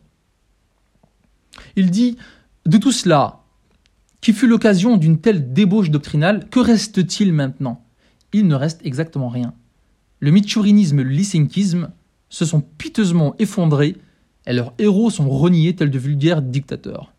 Il 1.75 1.91
dit 1.91 2.17
De 2.65 2.79
tout 2.79 2.91
cela, 2.91 3.38
qui 4.21 4.33
fut 4.33 4.47
l'occasion 4.47 4.97
d'une 4.97 5.19
telle 5.19 5.53
débauche 5.53 5.89
doctrinale, 5.89 6.47
que 6.49 6.59
reste-t-il 6.59 7.33
maintenant? 7.33 7.85
Il 8.33 8.47
ne 8.47 8.55
reste 8.55 8.81
exactement 8.85 9.29
rien. 9.29 9.53
Le 10.19 10.31
mitchurinisme 10.31 10.99
et 10.99 11.03
le 11.03 11.89
se 12.29 12.45
sont 12.45 12.61
piteusement 12.61 13.35
effondrés 13.39 13.95
et 14.45 14.53
leurs 14.53 14.73
héros 14.77 15.09
sont 15.09 15.29
reniés 15.29 15.75
tels 15.75 15.89
de 15.89 15.99
vulgaires 15.99 16.41
dictateurs. 16.41 17.13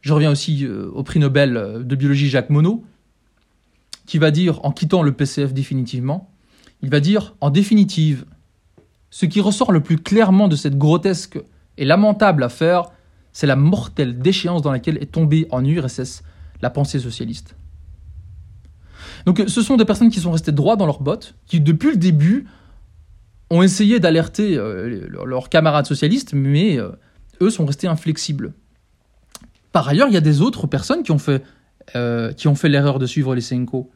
Je 0.00 0.12
reviens 0.12 0.30
aussi 0.30 0.64
euh, 0.64 0.90
au 0.94 1.02
prix 1.02 1.20
Nobel 1.20 1.56
euh, 1.56 1.82
de 1.82 1.94
biologie 1.94 2.28
Jacques 2.28 2.50
Monod, 2.50 2.80
qui 4.06 4.18
va 4.18 4.30
dire, 4.30 4.64
en 4.64 4.72
quittant 4.72 5.02
le 5.02 5.12
PCF 5.12 5.52
définitivement, 5.52 6.30
il 6.82 6.88
va 6.88 7.00
dire, 7.00 7.36
en 7.40 7.50
définitive, 7.50 8.24
ce 9.10 9.26
qui 9.26 9.40
ressort 9.40 9.72
le 9.72 9.82
plus 9.82 9.98
clairement 9.98 10.48
de 10.48 10.56
cette 10.56 10.78
grotesque 10.78 11.38
et 11.76 11.84
lamentable 11.84 12.42
affaire, 12.42 12.90
c'est 13.32 13.46
la 13.46 13.56
mortelle 13.56 14.18
déchéance 14.18 14.62
dans 14.62 14.72
laquelle 14.72 14.98
est 14.98 15.12
tombée 15.12 15.46
en 15.50 15.64
URSS 15.64 16.22
la 16.62 16.70
pensée 16.70 16.98
socialiste. 16.98 17.56
Donc 19.26 19.42
ce 19.46 19.62
sont 19.62 19.76
des 19.76 19.84
personnes 19.84 20.10
qui 20.10 20.20
sont 20.20 20.32
restées 20.32 20.52
droits 20.52 20.76
dans 20.76 20.86
leurs 20.86 21.00
bottes, 21.00 21.34
qui 21.46 21.60
depuis 21.60 21.90
le 21.90 21.96
début 21.96 22.46
ont 23.50 23.62
essayé 23.62 24.00
d'alerter 24.00 24.56
euh, 24.56 25.08
leurs 25.26 25.48
camarades 25.48 25.86
socialistes, 25.86 26.32
mais 26.34 26.78
eux 27.40 27.50
sont 27.50 27.66
restés 27.66 27.88
inflexibles. 27.88 28.52
Par 29.72 29.88
ailleurs, 29.88 30.08
il 30.08 30.14
y 30.14 30.16
a 30.16 30.22
des 30.22 30.40
autres 30.40 30.66
personnes 30.66 31.02
qui 31.02 31.12
ont 31.12 31.18
fait, 31.18 31.42
euh, 31.94 32.32
l'erreur 32.64 32.98
de 32.98 33.06
suivre 33.06 33.34
les 33.34 33.40
Senko. 33.40 33.90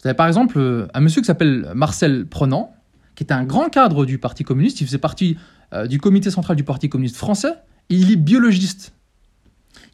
Vous 0.00 0.08
avez 0.08 0.16
par 0.16 0.26
exemple 0.26 0.58
euh, 0.58 0.86
un 0.94 1.00
monsieur 1.00 1.20
qui 1.20 1.26
s'appelle 1.26 1.70
Marcel 1.74 2.26
Prenant, 2.26 2.74
qui 3.14 3.24
était 3.24 3.34
un 3.34 3.44
grand 3.44 3.68
cadre 3.68 4.04
du 4.06 4.18
Parti 4.18 4.44
communiste, 4.44 4.80
il 4.80 4.86
faisait 4.86 4.98
partie 4.98 5.36
euh, 5.72 5.86
du 5.86 5.98
comité 5.98 6.30
central 6.30 6.56
du 6.56 6.64
Parti 6.64 6.88
communiste 6.88 7.16
français, 7.16 7.54
il 7.90 8.10
est 8.10 8.16
biologiste. 8.16 8.92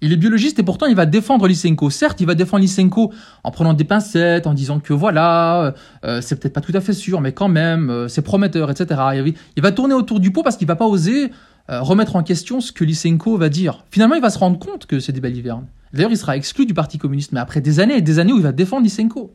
Il 0.03 0.13
est 0.13 0.17
biologiste 0.17 0.59
et 0.59 0.63
pourtant 0.63 0.87
il 0.87 0.95
va 0.95 1.07
défendre 1.07 1.49
Lysenko. 1.49 1.91
Certes, 1.91 2.21
il 2.21 2.27
va 2.27 2.35
défendre 2.35 2.63
Lysenko 2.63 3.13
en 3.43 3.51
prenant 3.51 3.73
des 3.73 3.85
pincettes, 3.85 4.47
en 4.47 4.53
disant 4.53 4.79
que 4.79 4.93
voilà, 4.93 5.75
c'est 6.21 6.39
peut-être 6.39 6.53
pas 6.53 6.61
tout 6.61 6.73
à 6.75 6.83
fait 6.83 6.93
sûr, 6.93 7.23
mais 7.23 7.33
quand 7.33 7.49
même, 7.49 8.07
c'est 8.09 8.21
prometteur, 8.21 8.71
etc. 8.71 9.01
Il 9.57 9.63
va 9.63 9.73
tourner 9.73 9.95
autour 9.95 10.21
du 10.21 10.31
pot 10.31 10.43
parce 10.43 10.59
qu'il 10.59 10.69
va 10.69 10.77
pas 10.77 10.87
oser 10.87 11.33
euh, 11.69 11.83
remettre 11.83 12.15
en 12.15 12.23
question 12.23 12.61
ce 12.61 12.71
que 12.71 12.85
Lysenko 12.85 13.37
va 13.37 13.49
dire. 13.49 13.85
Finalement, 13.91 14.15
il 14.15 14.23
va 14.23 14.31
se 14.31 14.39
rendre 14.39 14.59
compte 14.59 14.87
que 14.87 15.01
c'est 15.01 15.13
des 15.13 15.21
balivernes. 15.21 15.67
D'ailleurs, 15.93 16.13
il 16.13 16.17
sera 16.17 16.37
exclu 16.37 16.65
du 16.65 16.75
Parti 16.75 16.99
communiste, 16.99 17.33
mais 17.33 17.41
après 17.41 17.61
des 17.61 17.81
années 17.81 17.97
et 17.97 18.03
des 18.03 18.19
années 18.19 18.33
où 18.33 18.37
il 18.37 18.43
va 18.43 18.53
défendre 18.53 18.85
Lysenko. 18.85 19.35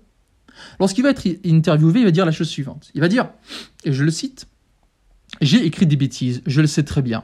Lorsqu'il 0.80 1.04
va 1.04 1.10
être 1.10 1.28
interviewé, 1.46 2.00
il 2.00 2.06
va 2.06 2.12
dire 2.12 2.26
la 2.26 2.32
chose 2.32 2.48
suivante. 2.48 2.90
Il 2.94 3.02
va 3.02 3.10
dire, 3.10 3.30
et 3.84 3.92
je 3.92 4.04
le 4.04 4.12
cite, 4.12 4.48
J'ai 5.42 5.66
écrit 5.66 5.86
des 5.86 5.96
bêtises, 5.96 6.42
je 6.46 6.62
le 6.62 6.68
sais 6.68 6.84
très 6.84 7.02
bien. 7.02 7.24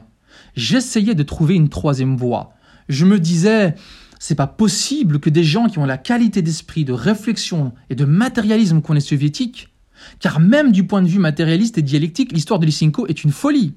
J'essayais 0.56 1.14
de 1.14 1.22
trouver 1.22 1.54
une 1.54 1.68
troisième 1.68 2.16
voie. 2.16 2.54
Je 2.88 3.04
me 3.04 3.18
disais, 3.18 3.74
c'est 4.18 4.34
pas 4.34 4.46
possible 4.46 5.20
que 5.20 5.30
des 5.30 5.44
gens 5.44 5.68
qui 5.68 5.78
ont 5.78 5.86
la 5.86 5.98
qualité 5.98 6.42
d'esprit, 6.42 6.84
de 6.84 6.92
réflexion 6.92 7.72
et 7.90 7.94
de 7.94 8.04
matérialisme 8.04 8.80
qu'on 8.80 8.96
est 8.96 9.00
soviétique, 9.00 9.68
car 10.20 10.40
même 10.40 10.72
du 10.72 10.86
point 10.86 11.02
de 11.02 11.08
vue 11.08 11.18
matérialiste 11.18 11.78
et 11.78 11.82
dialectique, 11.82 12.32
l'histoire 12.32 12.58
de 12.58 12.66
Lysenko 12.66 13.06
est 13.06 13.24
une 13.24 13.32
folie. 13.32 13.74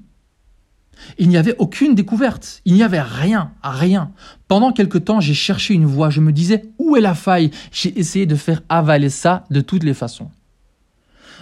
Il 1.18 1.28
n'y 1.28 1.36
avait 1.36 1.56
aucune 1.58 1.94
découverte, 1.94 2.60
il 2.64 2.74
n'y 2.74 2.82
avait 2.82 3.00
rien, 3.00 3.52
rien. 3.62 4.12
Pendant 4.46 4.72
quelque 4.72 4.98
temps, 4.98 5.20
j'ai 5.20 5.34
cherché 5.34 5.74
une 5.74 5.86
voie, 5.86 6.10
je 6.10 6.20
me 6.20 6.32
disais 6.32 6.64
où 6.78 6.96
est 6.96 7.00
la 7.00 7.14
faille? 7.14 7.50
J'ai 7.72 7.98
essayé 7.98 8.26
de 8.26 8.36
faire 8.36 8.62
avaler 8.68 9.10
ça 9.10 9.44
de 9.50 9.60
toutes 9.60 9.84
les 9.84 9.94
façons. 9.94 10.30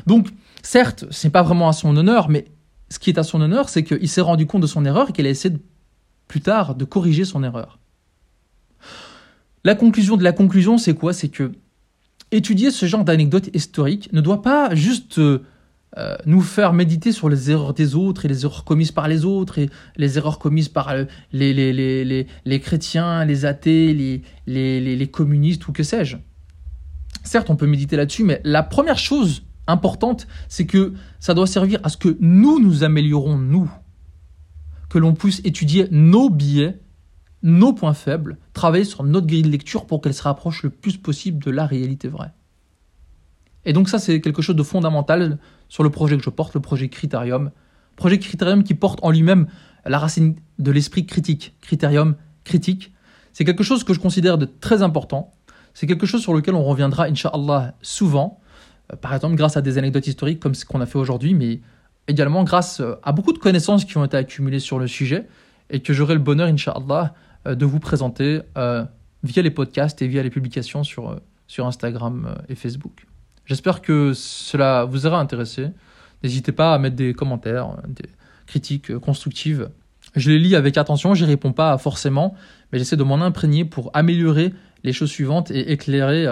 Donc, 0.07 0.29
certes, 0.63 1.05
ce 1.11 1.27
n'est 1.27 1.31
pas 1.31 1.43
vraiment 1.43 1.69
à 1.69 1.73
son 1.73 1.95
honneur, 1.97 2.29
mais 2.29 2.47
ce 2.91 2.99
qui 2.99 3.11
est 3.11 3.19
à 3.19 3.23
son 3.23 3.41
honneur, 3.41 3.69
c'est 3.69 3.85
qu'il 3.85 4.09
s'est 4.09 4.21
rendu 4.21 4.47
compte 4.47 4.63
de 4.63 4.67
son 4.67 4.85
erreur 4.85 5.11
et 5.11 5.13
qu'il 5.13 5.27
a 5.27 5.31
essayé 5.31 5.57
plus 6.29 6.41
tard 6.41 6.75
de 6.75 6.85
corriger 6.85 7.25
son 7.25 7.43
erreur. 7.43 7.79
La 9.65 9.75
conclusion 9.75 10.17
de 10.17 10.25
la 10.25 10.33
conclusion, 10.33 10.79
c'est 10.79 10.95
quoi? 10.95 11.13
C'est 11.13 11.29
que 11.29 11.53
étudier 12.33 12.71
ce 12.71 12.87
genre 12.87 13.05
d'anecdotes 13.05 13.51
historiques 13.55 14.13
ne 14.13 14.21
doit 14.21 14.43
pas 14.43 14.75
juste 14.75 15.19
euh, 15.19 15.45
euh, 15.99 16.17
nous 16.25 16.41
faire 16.41 16.73
méditer 16.73 17.11
sur 17.13 17.29
les 17.29 17.51
erreurs 17.51 17.75
des 17.75 17.95
autres 17.95 18.25
et 18.25 18.29
les 18.29 18.45
erreurs 18.45 18.65
commises 18.65 18.93
par 18.93 19.09
les 19.09 19.25
autres 19.25 19.59
et 19.59 19.69
les 19.97 20.19
erreurs 20.19 20.39
commises 20.39 20.69
par 20.69 20.91
euh, 20.91 21.05
les, 21.33 22.61
chrétiens, 22.61 23.25
les 23.25 23.45
athées, 23.45 24.23
les, 24.47 25.11
communistes 25.11 25.67
ou 25.69 25.73
que 25.73 25.83
sais-je. 25.83 26.17
Certes, 27.25 27.51
on 27.51 27.57
peut 27.57 27.67
méditer 27.67 27.97
là-dessus, 27.97 28.25
mais 28.25 28.41
la 28.45 28.63
première 28.63 28.99
chose 28.99 29.43
importante, 29.67 30.27
c'est 30.49 30.67
que 30.67 30.95
ça 31.19 31.35
doit 31.35 31.47
servir 31.47 31.81
à 31.83 31.89
ce 31.89 31.97
que 31.97 32.17
nous 32.21 32.61
nous 32.61 32.85
améliorons, 32.85 33.37
nous. 33.37 33.71
Que 34.89 34.99
l'on 34.99 35.15
puisse 35.15 35.41
étudier 35.45 35.87
nos 35.91 36.31
biais, 36.31 36.81
nos 37.43 37.73
points 37.73 37.95
faibles, 37.95 38.39
travailler 38.53 38.85
sur 38.85 39.05
notre 39.05 39.27
grille 39.27 39.43
de 39.43 39.49
lecture 39.49 39.87
pour 39.87 40.01
qu'elle 40.01 40.15
se 40.15 40.23
rapproche 40.23 40.63
le 40.63 40.71
plus 40.71 40.97
possible 40.97 41.43
de 41.43 41.51
la 41.51 41.67
réalité 41.67 42.09
vraie. 42.09 42.33
Et 43.65 43.73
donc 43.73 43.89
ça, 43.89 43.99
c'est 43.99 44.21
quelque 44.21 44.43
chose 44.43 44.57
de 44.57 44.63
fondamental 44.63 45.39
sur 45.69 45.83
le 45.83 45.91
projet 45.91 46.17
que 46.17 46.23
je 46.23 46.31
porte, 46.31 46.55
le 46.55 46.61
projet 46.61 46.89
Critérium. 46.89 47.51
Projet 47.97 48.19
Critérium 48.19 48.65
qui 48.65 48.75
porte 48.75 48.99
en 49.03 49.11
lui-même 49.11 49.47
la 49.85 49.99
racine 49.99 50.37
de 50.59 50.71
l'esprit 50.71 51.07
critique. 51.07 51.55
Critérium, 51.61 52.17
critique. 52.45 52.93
C'est 53.33 53.45
quelque 53.45 53.63
chose 53.63 53.85
que 53.85 53.95
je 53.95 54.01
considère 54.01 54.39
de 54.39 54.47
très 54.47 54.83
important. 54.83 55.33
C'est 55.75 55.87
quelque 55.87 56.07
chose 56.07 56.23
sur 56.23 56.35
lequel 56.35 56.55
on 56.55 56.65
reviendra, 56.65 57.05
Inch'Allah, 57.05 57.75
souvent. 57.81 58.41
Euh, 58.91 58.97
par 58.97 59.15
exemple, 59.15 59.37
grâce 59.37 59.57
à 59.57 59.63
des 59.63 59.79
anecdotes 59.79 60.07
historiques 60.07 60.41
comme 60.41 60.55
ce 60.55 60.65
qu'on 60.65 60.81
a 60.81 60.87
fait 60.87 60.99
aujourd'hui, 60.99 61.35
mais 61.35 61.61
également 62.09 62.45
grâce 62.45 62.81
euh, 62.81 62.95
à 63.03 63.13
beaucoup 63.13 63.33
de 63.33 63.39
connaissances 63.39 63.85
qui 63.85 63.97
ont 63.97 64.05
été 64.05 64.17
accumulées 64.17 64.61
sur 64.61 64.79
le 64.79 64.87
sujet 64.87 65.27
et 65.71 65.81
que 65.81 65.93
j'aurai 65.93 66.15
le 66.15 66.21
bonheur, 66.21 66.49
Inch'Allah, 66.49 67.15
euh, 67.47 67.55
de 67.55 67.65
vous 67.65 67.81
présenter 67.81 68.41
via 69.23 69.43
les 69.43 69.51
podcasts 69.51 70.01
et 70.01 70.09
via 70.09 70.23
les 70.23 70.31
publications 70.31 70.83
sur, 70.83 71.21
sur 71.47 71.67
Instagram 71.67 72.37
et 72.49 72.55
Facebook. 72.55 73.07
J'espère 73.45 73.83
que 73.83 74.13
cela 74.15 74.85
vous 74.85 75.07
aura 75.07 75.21
intéressé. 75.21 75.69
N'hésitez 76.23 76.53
pas 76.53 76.73
à 76.73 76.79
mettre 76.79 76.97
des 76.97 77.13
commentaires, 77.13 77.77
des 77.87 78.09
critiques 78.47 78.97
constructives. 78.99 79.69
Je 80.17 80.31
les 80.31 80.39
lis 80.39 80.57
avec 80.57 80.79
attention, 80.79 81.13
j'y 81.13 81.27
réponds 81.27 81.53
pas 81.53 81.77
forcément, 81.77 82.35
mais 82.73 82.79
j'essaie 82.79 82.97
de 82.97 83.03
m'en 83.03 83.17
imprégner 83.17 83.67
pour 83.67 83.91
améliorer 83.93 84.55
les 84.85 84.95
choses 84.95 85.11
suivantes 85.11 85.51
et 85.51 85.71
éclairer 85.71 86.27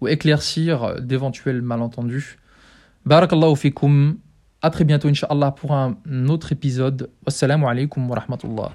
ou 0.00 0.08
éclaircir 0.08 1.00
d'éventuels 1.00 1.62
malentendus. 1.62 2.38
Barakallahu 3.04 3.56
fikum. 3.56 4.18
À 4.60 4.70
très 4.70 4.84
bientôt, 4.84 5.08
Inch'Allah, 5.08 5.52
pour 5.52 5.72
un 5.72 5.96
autre 6.28 6.52
épisode. 6.52 7.10
Wassalamu 7.24 7.66
alaikum 7.66 8.10
wa 8.10 8.18
rahmatullah. 8.18 8.72